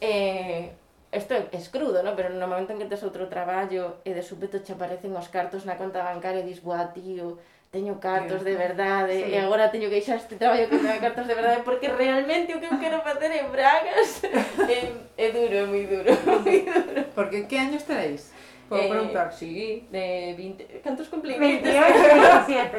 eh, 0.00 0.64
Isto 1.10 1.34
é 1.34 1.58
crudo, 1.74 2.06
¿no? 2.06 2.14
pero 2.14 2.30
no 2.30 2.46
momento 2.46 2.70
en 2.70 2.78
que 2.78 2.86
tes 2.86 3.02
outro 3.02 3.26
traballo 3.26 3.98
e 4.06 4.10
eh, 4.10 4.14
de 4.14 4.22
súpeto 4.22 4.62
che 4.62 4.78
aparecen 4.78 5.10
os 5.18 5.26
cartos 5.26 5.66
na 5.66 5.74
conta 5.74 6.06
bancaria 6.06 6.38
e 6.38 6.46
dis, 6.46 6.62
buah, 6.62 6.94
tío, 6.94 7.34
teño 7.74 7.98
cartos 7.98 8.42
de 8.46 8.54
verdade 8.54 9.14
eh, 9.18 9.26
sí. 9.26 9.34
e 9.34 9.38
agora 9.38 9.74
teño 9.74 9.90
que 9.90 10.02
deixar 10.02 10.18
este 10.22 10.38
traballo 10.38 10.70
que 10.70 10.78
teña 10.78 11.02
cartos 11.02 11.26
de 11.26 11.34
verdade 11.34 11.62
porque 11.66 11.86
realmente 11.86 12.54
o 12.54 12.62
que 12.62 12.66
eu 12.66 12.78
quero 12.78 13.02
facer 13.02 13.30
en 13.30 13.50
Bragas 13.50 14.22
é, 14.70 14.90
é 15.18 15.26
duro, 15.30 15.54
é 15.54 15.66
moi 15.66 15.86
duro, 15.86 16.10
moi 16.26 16.58
duro. 16.66 17.00
Porque 17.14 17.46
que 17.46 17.58
años 17.58 17.82
traéis? 17.86 18.30
Puedo 18.70 18.82
Eh, 18.84 18.88
preguntar. 18.88 19.32
Sí, 19.34 19.84
de 19.90 20.34
20... 20.38 20.80
¿Cantos 20.84 21.08
cumplimos? 21.08 21.40
28 21.40 21.74
y 21.74 22.20
27. 22.20 22.78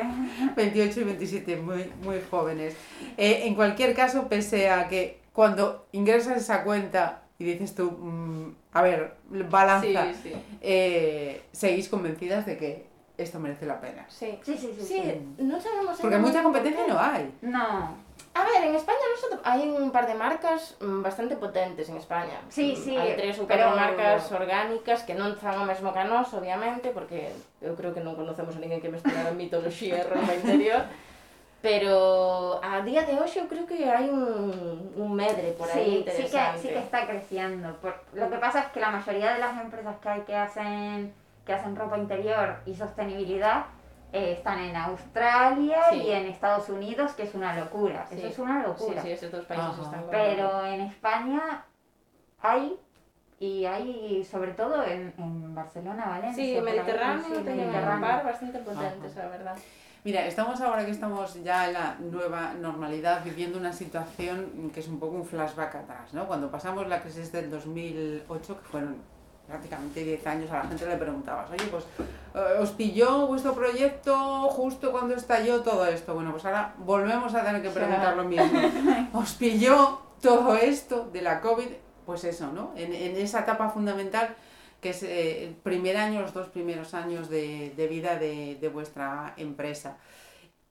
28 0.56 1.01
y 1.01 1.04
27, 1.04 1.56
muy, 1.58 1.91
muy 2.01 2.21
jóvenes. 2.32 2.75
Eh, 3.17 3.41
en 3.43 3.56
cualquier 3.56 3.93
caso, 3.93 4.30
pese 4.30 4.69
a 4.69 4.88
que 4.88 5.19
cuando 5.34 5.88
ingresas 5.91 6.38
esa 6.38 6.63
cuenta 6.63 7.23
y 7.38 7.43
dices 7.43 7.75
tú, 7.75 7.91
mm, 7.91 8.56
a 8.71 8.82
ver, 8.82 9.15
balanza, 9.49 10.13
Sí, 10.13 10.19
sí. 10.23 10.32
eh, 10.62 11.41
seguís 11.51 11.89
convencidas 11.89 12.45
de 12.45 12.56
que 12.56 12.86
esto 13.17 13.39
merece 13.41 13.65
la 13.65 13.82
pena. 13.82 14.06
Sí. 14.08 14.39
Sí, 14.43 14.56
sí, 14.58 14.69
sí. 14.80 14.86
Sí, 14.86 15.01
sí. 15.04 15.43
non 15.43 15.60
sabemos... 15.60 15.99
Porque 15.99 16.17
mucha 16.17 16.41
competencia 16.41 16.88
no 16.88 16.97
hay. 16.97 17.36
No. 17.43 17.97
A 18.34 18.44
ver, 18.48 18.63
en 18.63 18.76
España 18.80 19.04
nosotros 19.12 19.41
hai 19.44 19.67
un 19.67 19.91
par 19.91 20.08
de 20.08 20.15
marcas 20.15 20.80
mm, 20.80 21.04
bastante 21.04 21.36
potentes 21.36 21.91
en 21.91 21.98
España. 22.00 22.39
Sí, 22.48 22.72
Mm, 22.72 22.80
sí, 22.80 22.94
Hai 22.96 23.20
tres 23.20 23.36
ou 23.39 23.46
catro 23.46 23.76
marcas 23.76 24.24
orgánicas 24.32 25.04
que 25.04 25.12
non 25.20 25.36
fan 25.36 25.60
o 25.60 25.67
mesmo 25.67 25.91
que 25.91 26.00
a 26.00 26.08
nós, 26.08 26.32
obviamente, 26.32 26.96
porque 26.96 27.36
eu 27.60 27.76
creo 27.76 27.91
que 27.91 28.00
non 28.00 28.15
conocemos 28.15 28.56
a 28.56 28.60
ninguén 28.63 28.80
que 28.80 28.88
mesturara 28.88 29.36
mitoloxía 29.36 30.00
e 30.00 30.08
roupa 30.08 30.32
interior. 30.32 30.88
Pero 31.62 32.58
a 32.63 32.82
día 32.82 33.06
de 33.06 33.20
hoxe 33.22 33.38
eu 33.44 33.46
creo 33.52 33.67
que 33.70 33.86
hai 33.86 34.08
un, 34.10 34.89
un 34.98 35.10
medre 35.13 35.52
por 35.54 35.67
Sí, 35.70 35.78
aí 35.78 35.86
sí 35.86 35.91
que, 35.91 36.39
interesante. 36.41 36.58
sí 36.63 36.67
que 36.74 36.82
está 36.82 37.06
creciendo. 37.06 37.67
Por- 37.84 38.00
lo 38.17 38.32
que 38.32 38.39
pasa 38.41 38.65
es 38.65 38.67
que 38.74 38.80
la 38.80 38.89
mayoría 38.96 39.36
de 39.36 39.39
las 39.44 39.54
empresas 39.60 39.94
que 40.02 40.08
hay 40.10 40.22
que 40.26 40.34
hacen, 40.34 41.13
que 41.46 41.52
hacen 41.54 41.76
ropa 41.76 42.00
interior 42.00 42.63
y 42.65 42.74
sostenibilidad 42.74 43.67
eh, 44.13 44.34
están 44.34 44.60
en 44.60 44.76
Australia 44.76 45.80
Sí. 45.91 46.02
y 46.04 46.12
en 46.12 46.26
Estados 46.26 46.69
Unidos, 46.69 47.13
que 47.13 47.24
es 47.24 47.34
una 47.34 47.56
locura. 47.58 48.06
Sí. 48.10 48.17
Eso 48.17 48.28
es 48.28 48.39
una 48.39 48.63
locura. 48.63 49.02
sí, 49.02 49.12
esos 49.12 49.32
dos 49.32 49.45
países 49.45 49.69
Ajá. 49.69 49.82
están 49.84 50.06
Pero 50.12 50.65
en 50.65 50.82
España 50.82 51.65
hay, 52.41 52.78
y 53.39 53.65
hay 53.65 54.24
sobre 54.24 54.52
todo 54.52 54.84
en, 54.84 55.13
en 55.17 55.56
Barcelona, 55.56 56.06
Valencia. 56.10 56.43
Sí, 56.43 56.60
Mediterráneo, 56.62 57.26
un 57.38 57.45
Mediterráneo. 57.45 58.02
par 58.08 58.26
bastante 58.26 58.60
potentes, 58.60 59.17
a 59.17 59.28
verdad. 59.30 59.56
Mira, 60.04 60.26
estamos 60.26 60.60
ahora 60.62 60.84
que 60.84 60.89
estamos 60.91 61.43
ya 61.43 61.67
en 61.67 61.74
la 61.74 61.95
nueva 62.00 62.54
normalidad 62.56 63.24
viviendo 63.24 63.60
una 63.60 63.71
situación 63.71 64.71
que 64.74 64.80
es 64.80 64.88
un 64.88 65.00
poco 65.00 65.15
un 65.15 65.26
flashback 65.26 65.76
atrás, 65.76 66.12
¿no? 66.13 66.26
Cuando 66.26 66.50
pasamos 66.50 66.88
la 66.88 67.02
crisis 67.04 67.32
del 67.32 67.52
2008, 67.52 68.58
que 68.58 68.63
fueron 68.67 68.97
prácticamente 69.47 70.04
10 70.04 70.27
años, 70.27 70.51
a 70.51 70.60
la 70.60 70.63
gente 70.63 70.86
le 70.86 70.97
preguntabas, 70.97 71.49
oye, 71.51 71.65
pues, 71.69 71.84
eh, 72.36 72.60
¿os 72.60 72.71
pilló 72.71 73.27
vuestro 73.27 73.54
proyecto 73.54 74.15
justo 74.49 74.91
cuando 74.91 75.15
estalló 75.15 75.62
todo 75.62 75.86
esto? 75.86 76.13
Bueno, 76.13 76.32
pues 76.32 76.45
ahora 76.45 76.73
volvemos 76.77 77.34
a 77.36 77.43
tener 77.43 77.62
que 77.62 77.69
preguntar 77.69 78.15
lo 78.15 78.23
mismo. 78.23 78.62
¿Os 79.13 79.34
pilló 79.34 79.99
todo 80.21 80.56
esto 80.56 81.10
de 81.12 81.21
la 81.21 81.41
COVID? 81.41 81.67
Pues 82.06 82.23
eso, 82.23 82.51
¿no? 82.51 82.71
En, 82.75 82.93
en 82.93 83.15
esa 83.17 83.41
etapa 83.41 83.69
fundamental 83.69 84.36
que 84.82 84.89
es 84.89 85.04
eh, 85.04 85.43
el 85.45 85.54
primer 85.54 85.95
año, 85.95 86.21
los 86.21 86.34
dos 86.34 86.47
primeros 86.47 86.93
años 86.95 87.30
de, 87.30 87.71
de 87.77 87.88
vida 87.88 88.15
de, 88.17 88.58
de 88.60 88.67
vuestra 88.69 89.34
empresa. 89.38 89.97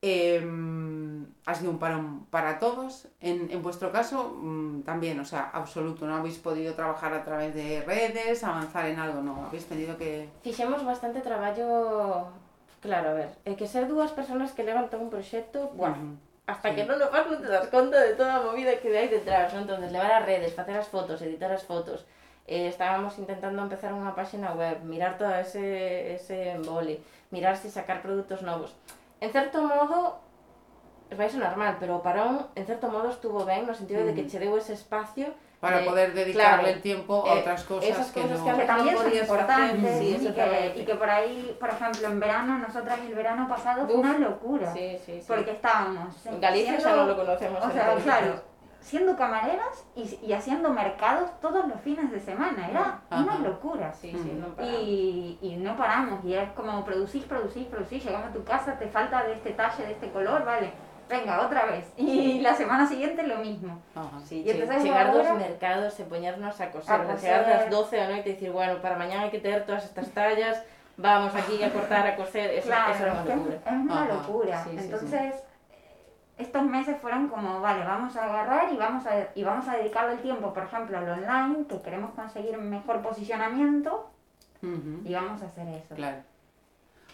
Em, 0.02 1.26
ha 1.46 1.54
sido 1.54 1.70
un 1.70 1.78
parón 1.78 2.26
para 2.30 2.58
todos. 2.58 3.08
En, 3.20 3.50
en 3.50 3.62
vuestro 3.62 3.92
caso, 3.92 4.36
mm, 4.40 4.82
también, 4.82 5.20
o 5.20 5.24
sea, 5.24 5.50
absoluto. 5.52 6.06
No 6.06 6.16
habéis 6.16 6.38
podido 6.38 6.74
trabajar 6.74 7.12
a 7.14 7.24
través 7.24 7.54
de 7.54 7.82
redes, 7.86 8.42
avanzar 8.44 8.86
en 8.86 8.98
algo, 8.98 9.20
no. 9.22 9.46
Habéis 9.46 9.66
tenido 9.66 9.96
que. 9.96 10.28
Fixemos 10.42 10.84
bastante 10.84 11.20
traballo 11.20 12.28
Claro, 12.80 13.10
a 13.10 13.12
ver, 13.12 13.28
é 13.44 13.52
que 13.60 13.68
ser 13.68 13.84
dúas 13.92 14.08
persoas 14.16 14.56
que 14.56 14.64
levantan 14.64 15.04
un 15.04 15.12
proxecto, 15.12 15.68
bueno, 15.76 16.00
Ujú. 16.00 16.16
hasta 16.48 16.72
Sí. 16.72 16.80
que 16.80 16.88
non 16.88 16.96
o 16.96 17.12
faz 17.12 17.28
non 17.28 17.44
te 17.44 17.52
das 17.52 17.68
conta 17.68 18.00
de 18.00 18.16
toda 18.16 18.40
a 18.40 18.44
movida 18.48 18.72
que 18.80 18.88
hai 18.96 19.04
detrás, 19.04 19.52
non? 19.52 19.68
Entonces, 19.68 19.92
levar 19.92 20.08
as 20.16 20.24
redes, 20.24 20.56
facer 20.56 20.80
as 20.80 20.88
fotos, 20.88 21.20
editar 21.20 21.52
as 21.52 21.60
fotos, 21.60 22.08
eh, 22.48 22.72
estábamos 22.72 23.20
intentando 23.20 23.60
empezar 23.60 23.92
unha 23.92 24.16
páxina 24.16 24.56
web, 24.56 24.80
mirar 24.88 25.20
todo 25.20 25.28
ese, 25.36 26.16
ese 26.16 26.56
embole, 26.56 27.04
mirar 27.28 27.60
se 27.60 27.68
sacar 27.68 28.00
produtos 28.00 28.40
novos. 28.40 28.72
En 29.20 29.30
certo 29.32 29.62
modo, 29.62 30.18
vai 31.12 31.28
sonar 31.28 31.56
mal, 31.56 31.76
pero 31.80 31.96
o 31.98 32.02
parón, 32.02 32.48
en 32.56 32.64
certo 32.64 32.88
modo, 32.88 33.10
estuvo 33.10 33.44
ben, 33.44 33.66
no 33.66 33.74
sentido 33.74 34.00
de 34.06 34.14
que 34.14 34.24
che 34.30 34.38
deu 34.40 34.56
ese 34.56 34.72
espacio 34.72 35.28
Para 35.60 35.84
de- 35.84 35.84
poder 35.84 36.08
dedicarle 36.16 36.64
claro, 36.64 36.72
el 36.72 36.80
tiempo 36.80 37.20
a 37.28 37.36
eh, 37.36 37.40
otras 37.44 37.64
cosas 37.68 37.84
esas 37.90 38.08
que 38.16 38.22
cosas 38.24 38.40
no. 38.40 38.56
que 38.56 38.64
también 38.64 38.94
no 38.96 39.02
son 39.04 39.12
importantes 39.12 39.84
hacer, 39.84 40.00
sí, 40.00 40.24
y, 40.24 40.32
que, 40.32 40.72
y 40.80 40.82
que 40.88 40.94
por 40.96 41.10
ahí, 41.10 41.52
por 41.60 41.68
ejemplo, 41.68 42.08
en 42.08 42.16
verano, 42.20 42.52
nosotras 42.64 42.96
el 43.04 43.12
verano 43.14 43.44
pasado 43.46 43.84
fue 43.84 43.92
Uf, 43.96 44.00
una 44.00 44.16
locura. 44.18 44.72
Sí, 44.72 44.96
sí, 45.04 45.20
sí. 45.20 45.24
Porque 45.28 45.50
estábamos 45.52 46.16
En 46.24 46.40
Galicia 46.40 46.80
siendo- 46.80 46.88
xa 46.88 46.96
non 46.96 47.06
lo 47.12 47.16
conocemos. 47.20 47.58
O 47.60 47.70
sea, 47.76 47.92
claro, 48.00 48.32
siendo 48.80 49.16
camareras 49.16 49.84
y, 49.94 50.18
y 50.22 50.32
haciendo 50.32 50.70
mercados 50.70 51.30
todos 51.40 51.66
los 51.68 51.80
fines 51.80 52.10
de 52.10 52.18
semana. 52.20 52.68
Era 52.68 53.00
Ajá. 53.10 53.22
una 53.22 53.38
locura. 53.38 53.92
Sí, 53.92 54.12
sí. 54.12 54.42
Y, 54.64 55.38
y 55.42 55.56
no 55.56 55.76
paramos, 55.76 56.24
y 56.24 56.34
es 56.34 56.48
como 56.52 56.84
producís, 56.84 57.24
producís, 57.24 57.66
producís, 57.66 58.04
llegamos 58.04 58.28
a 58.28 58.32
tu 58.32 58.42
casa, 58.44 58.78
te 58.78 58.88
falta 58.88 59.22
de 59.24 59.34
este 59.34 59.50
talle, 59.50 59.84
de 59.84 59.92
este 59.92 60.10
color, 60.10 60.44
vale, 60.44 60.72
venga, 61.08 61.40
otra 61.46 61.66
vez. 61.66 61.92
Y 61.96 62.40
la 62.40 62.54
semana 62.54 62.86
siguiente 62.86 63.22
lo 63.22 63.38
mismo. 63.38 63.78
Ajá. 63.94 64.18
Sí, 64.24 64.44
Y 64.46 64.82
chegar 64.82 65.12
dos 65.12 65.26
mercados 65.36 65.98
e 66.00 66.04
poñernos 66.04 66.60
a 66.60 66.70
coser, 66.70 66.94
A 67.00 67.12
a 67.12 67.16
chegar 67.16 67.44
coser. 67.44 67.58
das 67.58 67.70
12 67.70 67.96
da 67.96 68.08
noite 68.08 68.30
e 68.30 68.32
dicir, 68.32 68.50
bueno, 68.50 68.80
para 68.80 68.96
mañana 68.96 69.22
hai 69.26 69.30
que 69.30 69.40
ter 69.40 69.66
todas 69.66 69.84
estas 69.84 70.08
tallas, 70.16 70.62
vamos 70.96 71.34
aquí 71.34 71.60
a 71.62 71.68
cortar, 71.72 72.06
a 72.06 72.16
coser, 72.16 72.50
eso, 72.56 72.68
Claro, 72.68 72.94
eso 72.94 73.02
era 73.04 73.12
es- 73.12 73.26
locura. 73.28 73.56
es 73.66 73.72
una 73.72 74.02
Ajá. 74.02 74.14
locura. 74.14 74.64
Sí, 74.64 74.70
sí, 74.70 74.78
sí. 74.78 74.84
Entonces, 74.84 75.34
estos 76.40 76.62
meses 76.64 76.96
fueron 77.00 77.28
como, 77.28 77.60
vale, 77.60 77.84
vamos 77.84 78.16
a 78.16 78.24
agarrar 78.24 78.72
y 78.72 78.76
vamos 78.76 79.06
a, 79.06 79.28
y 79.34 79.44
vamos 79.44 79.68
a 79.68 79.76
dedicarle 79.76 80.14
el 80.14 80.20
tiempo, 80.20 80.52
por 80.52 80.64
ejemplo, 80.64 80.98
al 80.98 81.08
online, 81.08 81.66
que 81.68 81.80
queremos 81.82 82.10
conseguir 82.12 82.56
mejor 82.58 83.02
posicionamiento, 83.02 84.10
y 84.62 85.14
vamos 85.14 85.42
a 85.42 85.46
hacer 85.46 85.68
eso. 85.68 85.94
Claro. 85.94 86.18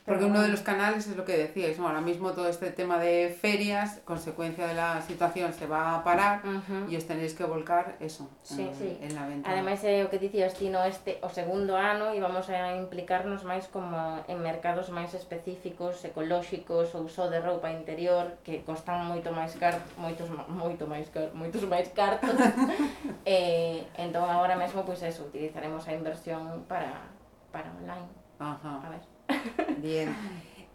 Porque 0.06 0.24
uno 0.24 0.40
de 0.40 0.48
los 0.48 0.60
canales 0.60 1.08
es 1.08 1.16
lo 1.16 1.24
que 1.24 1.36
decíais, 1.36 1.78
¿no? 1.80 1.88
ahora 1.88 2.00
mismo 2.00 2.30
todo 2.30 2.48
este 2.48 2.70
tema 2.70 2.98
de 2.98 3.36
ferias, 3.40 4.00
consecuencia 4.04 4.68
de 4.68 4.74
la 4.74 5.02
situación, 5.02 5.52
se 5.52 5.66
va 5.66 5.96
a 5.96 6.04
parar 6.04 6.42
Ujú. 6.46 6.88
y 6.88 6.96
os 6.96 7.04
tenéis 7.06 7.34
que 7.34 7.42
volcar 7.42 7.96
eso 7.98 8.30
Sí, 8.42 8.62
en, 8.62 8.74
sí. 8.76 8.98
en 9.02 9.14
la 9.16 9.26
venta. 9.26 9.50
Ademais 9.50 9.82
é 9.82 10.06
o 10.06 10.08
que 10.08 10.22
dicías 10.22 10.54
ti 10.54 10.70
no 10.70 10.78
este 10.86 11.18
o 11.26 11.28
segundo 11.28 11.74
ano 11.74 12.14
e 12.14 12.22
vamos 12.22 12.46
a 12.54 12.78
implicarnos 12.78 13.42
máis 13.42 13.66
como 13.66 14.22
en 14.30 14.38
mercados 14.46 14.94
máis 14.94 15.10
específicos, 15.18 15.98
ecolóxicos 16.06 16.94
ou 16.94 17.10
só 17.10 17.26
de 17.26 17.42
roupa 17.42 17.74
interior 17.74 18.38
que 18.46 18.62
costan 18.62 19.10
moito 19.10 19.34
máis 19.34 19.58
car 19.58 19.82
moitos 19.98 20.30
moito 20.46 20.86
máis 20.86 21.10
car 21.10 21.34
moitos 21.34 21.66
máis 21.66 21.90
cartos. 21.90 22.30
eh, 23.26 23.82
entón 23.98 24.30
agora 24.30 24.54
mesmo 24.54 24.86
pois 24.86 25.02
eso, 25.02 25.26
utilizaremos 25.26 25.82
a 25.88 25.92
inversión 25.98 26.62
para 26.70 27.10
para 27.50 27.74
online. 27.74 28.06
A 28.38 28.52
Ajá, 28.54 28.86
ver. 28.90 29.02
bien. 29.78 30.14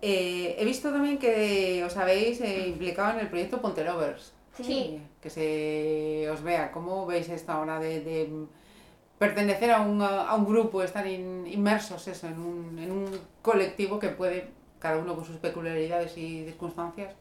Eh, 0.01 0.55
he 0.57 0.65
visto 0.65 0.89
también 0.91 1.17
que 1.19 1.83
os 1.85 1.95
habéis 1.97 2.41
eh, 2.41 2.67
implicado 2.67 3.13
en 3.13 3.19
el 3.19 3.29
proyecto 3.29 3.61
Pontelovers. 3.61 4.33
Sí. 4.57 4.99
Que 5.21 5.29
se 5.29 6.29
os 6.29 6.41
vea. 6.41 6.71
¿Cómo 6.71 7.05
veis 7.05 7.29
esta 7.29 7.59
hora 7.59 7.79
de, 7.79 8.01
de 8.01 8.29
pertenecer 9.17 9.71
a 9.71 9.81
un, 9.81 10.01
a 10.01 10.33
un 10.35 10.45
grupo, 10.45 10.81
estar 10.83 11.05
in- 11.07 11.45
inmersos 11.47 12.07
eso, 12.07 12.27
en, 12.27 12.39
un, 12.39 12.79
en 12.79 12.91
un 12.91 13.19
colectivo 13.41 13.99
que 13.99 14.09
puede, 14.09 14.49
cada 14.79 14.97
uno 14.97 15.15
con 15.15 15.25
sus 15.25 15.37
peculiaridades 15.37 16.17
y 16.17 16.43
circunstancias, 16.45 17.13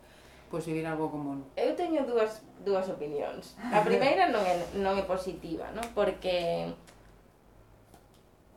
pues 0.51 0.67
vivir 0.67 0.87
algo 0.87 1.11
común? 1.13 1.45
Eu 1.57 1.77
teño 1.77 2.03
dúas, 2.09 2.43
dúas 2.65 2.89
opinións. 2.89 3.55
A 3.61 3.85
primeira 3.89 4.33
non 4.33 4.41
é, 4.43 4.57
non 4.81 4.97
é 4.99 5.05
positiva, 5.07 5.69
non? 5.77 5.85
Porque 5.95 6.73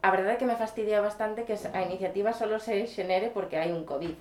a 0.03 0.11
verdade 0.11 0.35
é 0.35 0.39
que 0.39 0.49
me 0.49 0.59
fastidia 0.59 0.99
bastante 0.99 1.47
que 1.47 1.55
a 1.55 1.81
iniciativa 1.87 2.35
solo 2.35 2.59
se 2.59 2.83
xenere 2.91 3.31
porque 3.31 3.55
hai 3.55 3.71
un 3.71 3.87
COVID. 3.87 4.11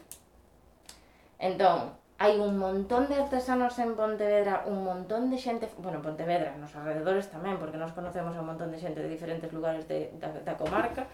Entón, 1.43 1.99
hai 2.23 2.39
un 2.39 2.55
montón 2.55 3.11
de 3.11 3.19
artesanos 3.19 3.75
en 3.83 3.99
Pontevedra, 3.99 4.63
un 4.71 4.87
montón 4.87 5.27
de 5.27 5.43
xente, 5.43 5.67
bueno, 5.83 5.99
en 5.99 6.07
Pontevedra, 6.07 6.55
nos 6.55 6.71
alrededores 6.79 7.27
tamén, 7.35 7.59
porque 7.59 7.83
nos 7.83 7.91
conocemos 7.99 8.39
a 8.39 8.47
un 8.47 8.55
montón 8.55 8.71
de 8.71 8.79
xente 8.79 9.03
de 9.03 9.11
diferentes 9.11 9.51
lugares 9.51 9.91
de, 9.91 10.15
da, 10.23 10.31
da 10.31 10.55
comarca, 10.55 11.11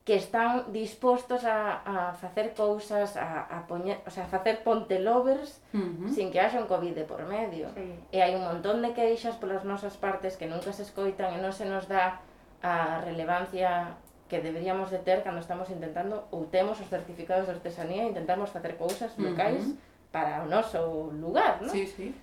que 0.00 0.16
están 0.16 0.72
dispostos 0.72 1.44
a, 1.44 1.84
a 1.84 2.16
facer 2.16 2.56
cousas, 2.56 3.20
a, 3.20 3.52
a 3.52 3.68
poñer, 3.68 4.00
o 4.08 4.10
sea, 4.10 4.24
a 4.24 4.32
facer 4.32 4.64
ponte 4.64 4.96
lovers 4.96 5.60
uh 5.76 5.76
-huh. 5.76 6.08
sin 6.08 6.32
que 6.32 6.40
haxa 6.40 6.56
un 6.56 6.72
covid 6.72 6.96
de 6.96 7.04
por 7.04 7.28
medio. 7.28 7.68
Sí. 7.76 8.16
E 8.16 8.24
hai 8.24 8.32
un 8.32 8.48
montón 8.48 8.80
de 8.80 8.96
queixas 8.96 9.36
polas 9.36 9.68
nosas 9.68 10.00
partes 10.00 10.40
que 10.40 10.48
nunca 10.48 10.72
se 10.72 10.88
escoitan 10.88 11.36
e 11.36 11.38
non 11.44 11.52
se 11.52 11.68
nos 11.68 11.84
dá 11.84 12.24
a 12.62 13.00
relevancia 13.04 13.96
que 14.28 14.40
deberíamos 14.40 14.90
de 14.90 14.98
ter 15.02 15.22
cando 15.24 15.40
estamos 15.40 15.68
intentando 15.70 16.24
ou 16.30 16.46
temos 16.46 16.78
os 16.80 16.86
certificados 16.88 17.46
de 17.50 17.58
artesanía 17.58 18.04
e 18.04 18.12
intentamos 18.12 18.50
facer 18.50 18.76
cousas 18.78 19.10
locais 19.18 19.64
Ujú. 19.64 19.76
para 20.12 20.42
o 20.42 20.46
noso 20.46 21.10
lugar, 21.18 21.58
non? 21.62 21.70
Sí, 21.72 21.86
sí. 21.86 22.14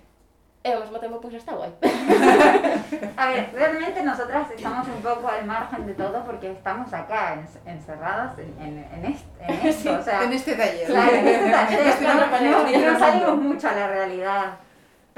E 0.64 0.72
ao 0.74 0.80
mesmo 0.82 0.98
tempo 0.98 1.20
pois 1.22 1.34
está 1.38 1.52
guai. 1.54 1.70
A 3.16 3.26
ver, 3.30 3.50
realmente 3.54 4.02
nosotras 4.02 4.50
estamos 4.50 4.86
un 4.88 5.00
poco 5.02 5.28
al 5.28 5.44
margen 5.46 5.86
de 5.86 5.94
todo 5.94 6.24
porque 6.24 6.50
estamos 6.50 6.92
acá 6.92 7.34
en- 7.34 7.46
encerradas 7.78 8.38
en, 8.38 8.50
en, 8.60 8.74
en, 8.92 9.02
est- 9.12 9.26
en 9.40 9.66
esto, 9.68 9.98
o 9.98 10.02
sea, 10.02 10.24
En 10.24 10.32
este 10.32 10.54
taller. 10.56 10.86
Claro, 10.86 11.12
en 11.14 11.28
este 11.28 11.50
taller, 11.50 11.80
Esto 11.88 12.04
no 12.04 12.92
no, 12.92 12.98
salimos 12.98 13.36
mucho 13.38 13.68
a 13.68 13.72
la 13.72 13.86
realidad. 13.88 14.44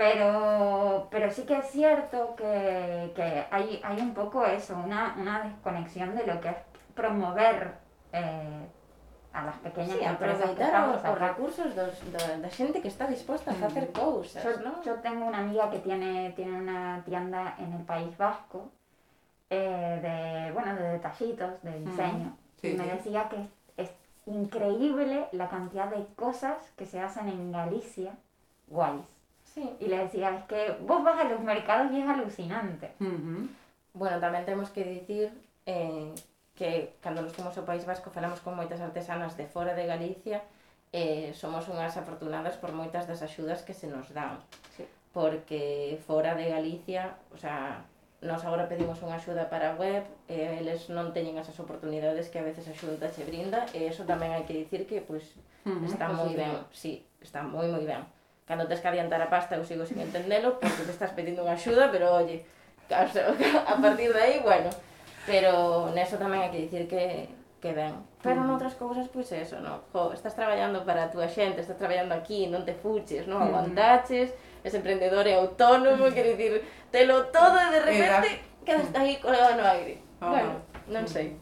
Pero, 0.01 1.09
pero 1.11 1.31
sí 1.31 1.43
que 1.43 1.59
es 1.59 1.67
cierto 1.67 2.35
que, 2.35 3.13
que 3.15 3.45
hay, 3.51 3.83
hay 3.85 4.01
un 4.01 4.15
poco 4.15 4.47
eso, 4.47 4.75
una, 4.83 5.15
una 5.21 5.43
desconexión 5.43 6.17
de 6.17 6.25
lo 6.27 6.41
que 6.41 6.49
es 6.49 6.57
promover 6.95 7.75
eh, 8.15 8.67
a 9.35 9.45
las 9.45 9.57
pequeñas 9.59 9.99
Sí, 9.99 10.03
empresas 10.03 10.39
que 10.39 10.65
aproveitar 10.65 10.67
estamos 10.69 10.97
os, 10.97 11.05
os 11.05 11.19
recursos 11.19 11.77
da, 11.77 12.49
xente 12.49 12.81
que 12.81 12.89
está 12.89 13.07
disposta 13.07 13.51
a 13.51 13.55
facer 13.61 13.93
cousas, 13.93 14.43
Yo, 14.43 14.57
non? 14.65 14.81
yo 14.83 14.95
tengo 15.05 15.27
una 15.27 15.41
amiga 15.45 15.69
que 15.69 15.81
tiene, 15.81 16.33
tiene 16.33 16.57
una 16.57 17.03
tienda 17.05 17.57
en 17.59 17.71
el 17.75 17.85
País 17.85 18.17
Vasco 18.17 18.73
eh, 19.51 20.01
de, 20.01 20.53
bueno, 20.57 20.77
de 20.77 20.97
detallitos, 20.97 21.61
de 21.63 21.79
diseño. 21.79 22.39
Sí, 22.63 22.73
y 22.73 22.77
me 22.81 22.85
sí. 22.85 22.91
decía 22.97 23.29
que 23.29 23.37
es, 23.37 23.51
es 23.77 23.93
increíble 24.25 25.29
la 25.33 25.51
cantidad 25.51 25.89
de 25.89 26.07
cosas 26.17 26.57
que 26.79 26.87
se 26.87 27.01
hacen 27.01 27.29
en 27.29 27.53
Galicia 27.53 28.17
guays. 28.69 29.20
Sí, 29.55 29.69
y 29.81 29.87
le 29.87 29.99
decía, 29.99 30.37
es 30.37 30.45
que 30.45 30.77
vos 30.87 31.03
vas 31.03 31.19
a 31.19 31.25
los 31.25 31.41
mercados 31.41 31.91
y 31.93 32.01
es 32.01 32.09
alucinante. 32.09 32.95
Uh 33.01 33.05
-huh. 33.05 33.49
Bueno, 33.95 34.23
tamén 34.23 34.47
temos 34.47 34.71
que 34.71 34.85
dicir 34.87 35.35
eh, 35.67 36.15
que 36.55 36.95
cando 37.03 37.23
nos 37.23 37.35
fomos 37.35 37.59
ao 37.59 37.67
País 37.67 37.83
Vasco 37.83 38.15
falamos 38.15 38.39
con 38.45 38.55
moitas 38.55 38.79
artesanas 38.79 39.35
de 39.35 39.47
fora 39.51 39.75
de 39.75 39.91
Galicia 39.91 40.39
eh, 40.93 41.33
somos 41.35 41.69
unhas 41.69 41.95
afortunadas 41.97 42.59
por 42.59 42.75
moitas 42.75 43.07
das 43.07 43.23
axudas 43.23 43.63
que 43.63 43.75
se 43.75 43.87
nos 43.87 44.11
dan. 44.11 44.43
Sí. 44.75 44.85
Porque 45.15 45.99
fora 46.07 46.35
de 46.35 46.51
Galicia, 46.51 47.15
o 47.35 47.39
sea, 47.39 47.87
nos 48.23 48.45
agora 48.45 48.69
pedimos 48.69 48.99
unha 49.03 49.17
axuda 49.19 49.47
para 49.47 49.75
a 49.75 49.79
web, 49.79 50.03
eh, 50.27 50.59
eles 50.59 50.91
non 50.91 51.15
teñen 51.15 51.39
esas 51.39 51.57
oportunidades 51.63 52.29
que 52.29 52.43
a 52.43 52.47
veces 52.47 52.67
a 52.67 52.75
xunta 52.75 53.07
che 53.11 53.23
brinda, 53.23 53.67
e 53.71 53.87
eso 53.87 54.03
tamén 54.03 54.35
hai 54.35 54.45
que 54.45 54.55
dicir 54.55 54.85
que, 54.85 54.99
pois, 55.01 55.25
pues, 55.63 55.71
uh 55.71 55.79
-huh, 55.79 55.87
está 55.87 56.11
moi 56.11 56.35
ben, 56.35 56.67
sí, 56.75 57.07
está 57.23 57.47
moi 57.47 57.71
moi 57.71 57.87
ben 57.87 58.03
cando 58.51 58.67
tens 58.67 58.83
que 58.83 58.91
adiantar 58.91 59.23
a 59.23 59.31
pasta 59.31 59.55
eu 59.55 59.63
sigo 59.63 59.87
sin 59.87 60.03
entendelo 60.03 60.59
porque 60.59 60.83
te 60.83 60.91
estás 60.91 61.15
pedindo 61.15 61.47
unha 61.47 61.55
axuda, 61.55 61.87
pero 61.95 62.11
oye, 62.19 62.43
a 62.91 63.77
partir 63.79 64.11
de 64.11 64.19
aí, 64.19 64.43
bueno, 64.43 64.67
pero 65.23 65.95
neso 65.95 66.19
tamén 66.19 66.43
hai 66.43 66.51
que 66.51 66.67
dicir 66.67 66.91
que, 66.91 67.31
que 67.63 67.71
ben. 67.71 67.95
Pero 68.19 68.43
noutras 68.43 68.75
cousas, 68.75 69.07
pois 69.07 69.31
pues, 69.31 69.47
eso, 69.47 69.63
no? 69.63 69.87
Jo, 69.95 70.11
estás 70.11 70.35
traballando 70.35 70.83
para 70.83 71.07
a 71.07 71.13
túa 71.15 71.31
xente, 71.31 71.63
estás 71.63 71.79
traballando 71.79 72.11
aquí, 72.11 72.51
non 72.51 72.67
te 72.67 72.75
fuches, 72.75 73.31
non 73.31 73.39
aguantaches, 73.39 74.35
ese 74.67 74.77
emprendedor 74.83 75.31
é 75.31 75.39
autónomo, 75.39 76.11
quer 76.11 76.35
dicir, 76.35 76.67
telo 76.91 77.31
todo 77.31 77.55
e 77.55 77.69
de 77.71 77.81
repente 77.87 78.29
quedas 78.67 78.91
aí 78.99 79.23
colgado 79.23 79.55
no 79.55 79.65
aire. 79.71 80.03
Ah. 80.19 80.35
Bueno, 80.35 80.53
non 80.91 81.07
sei. 81.07 81.39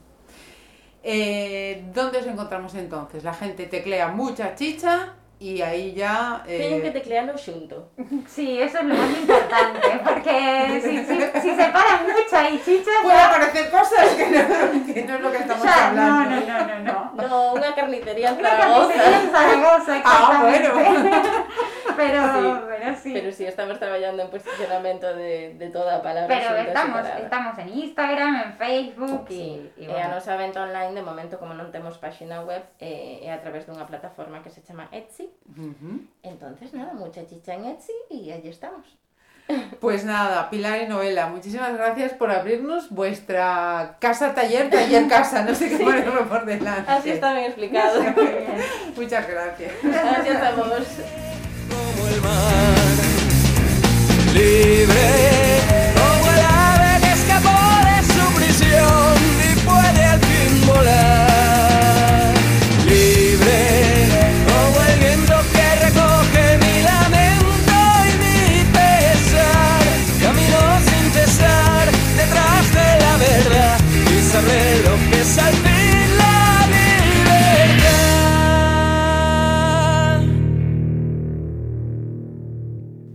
Eh, 1.01 1.88
¿Dónde 1.94 2.21
os 2.21 2.29
encontramos 2.29 2.77
entonces? 2.77 3.25
La 3.25 3.33
gente 3.33 3.64
teclea 3.64 4.12
mucha 4.12 4.53
chicha 4.53 5.17
y 5.40 5.62
ahí 5.62 5.94
ya... 5.94 6.42
eh, 6.46 6.59
Teñen 6.59 6.83
que 6.83 6.90
teclealo 6.90 7.38
xunto. 7.38 7.90
Sí, 8.27 8.61
eso 8.61 8.79
es 8.79 8.85
lo 8.85 8.94
más 8.94 9.11
importante, 9.18 9.88
porque 10.05 10.81
si, 10.83 10.94
si, 11.09 11.16
si 11.42 11.51
se 11.57 11.64
para 11.72 12.03
mucho 12.03 12.37
y 12.55 12.59
chicha 12.62 12.90
Puede 13.03 13.18
aparecer 13.20 13.70
cosas 13.70 14.07
que 14.18 14.27
no, 14.27 14.42
que 14.94 15.03
no 15.05 15.14
es 15.16 15.20
lo 15.22 15.31
que 15.33 15.38
estamos 15.38 15.64
ya- 15.64 15.88
hablando. 15.88 16.31
no, 16.31 16.40
no, 16.46 16.59
no, 16.66 16.79
no. 16.85 16.98
No, 17.18 17.55
unha 17.59 17.72
carnicería 17.74 18.31
en 18.31 18.38
Una 18.38 18.51
Zaragoza. 18.51 18.94
carnicería 18.94 19.18
en 19.22 19.31
Zaragoza, 19.33 19.92
Ah, 20.05 20.46
exactamente. 20.46 20.68
pero, 21.98 22.22
Sí. 22.22 22.62
pero 22.70 22.88
sí. 22.96 23.11
Pero 23.12 23.28
sí, 23.32 23.44
estamos 23.44 23.76
traballando 23.82 24.22
en 24.22 24.30
posicionamento 24.30 25.11
de, 25.14 25.54
de 25.58 25.68
toda 25.68 25.98
a 25.98 26.02
palabra 26.02 26.30
Pero 26.30 26.56
estamos, 26.62 26.96
separada. 27.02 27.18
estamos 27.18 27.58
en 27.58 27.68
Instagram, 27.68 28.34
en 28.46 28.52
Facebook 28.54 29.26
y, 29.28 29.68
y 29.76 29.84
E 29.84 29.90
a 29.90 30.08
bueno. 30.08 30.14
nosa 30.16 30.37
venta 30.38 30.62
online, 30.62 30.94
de 30.94 31.02
momento, 31.02 31.37
como 31.42 31.52
non 31.52 31.68
temos 31.74 31.98
páxina 31.98 32.40
web, 32.46 32.62
eh, 32.80 33.26
é 33.26 33.34
a 33.34 33.42
través 33.42 33.66
dunha 33.68 33.84
plataforma 33.84 34.40
que 34.40 34.48
se 34.54 34.62
chama 34.62 34.88
Etsy. 34.94 35.28
Entonces, 36.22 36.72
nada, 36.72 36.94
mucha 36.94 37.26
chicha 37.26 37.52
en 37.58 37.66
Etsy 37.66 37.92
y 38.08 38.30
allí 38.32 38.48
estamos. 38.48 38.87
Pues 39.80 40.04
nada, 40.04 40.50
Pilar 40.50 40.82
y 40.82 40.87
Novela, 40.92 41.28
muchísimas 41.28 41.72
gracias 41.72 42.12
por 42.12 42.30
abrirnos 42.30 42.90
vuestra 42.90 43.96
casa 43.98 44.34
taller, 44.34 44.68
taller 44.68 45.08
casa, 45.08 45.40
no 45.42 45.54
sé 45.54 45.70
qué 45.70 45.78
ponerlo 45.82 46.28
por 46.28 46.44
delante. 46.44 46.84
Así 46.90 47.11
está 47.16 47.32
bien 47.32 47.46
explicado. 47.46 48.02
Muchas 48.96 49.24
gracias. 49.26 49.72
Gracias 49.82 50.42
a 50.42 50.50
vos. 50.52 50.84
Libre 54.35 55.09
como 55.95 56.33
el 56.33 56.41
ave 56.41 57.01
que 57.03 57.12
escapó 57.12 57.59
de 57.88 57.97
su 58.14 58.25
prisión 58.35 59.14
y 59.47 59.55
puede 59.67 60.05
al 60.05 60.21
fin 60.21 60.67
volar, 60.67 61.28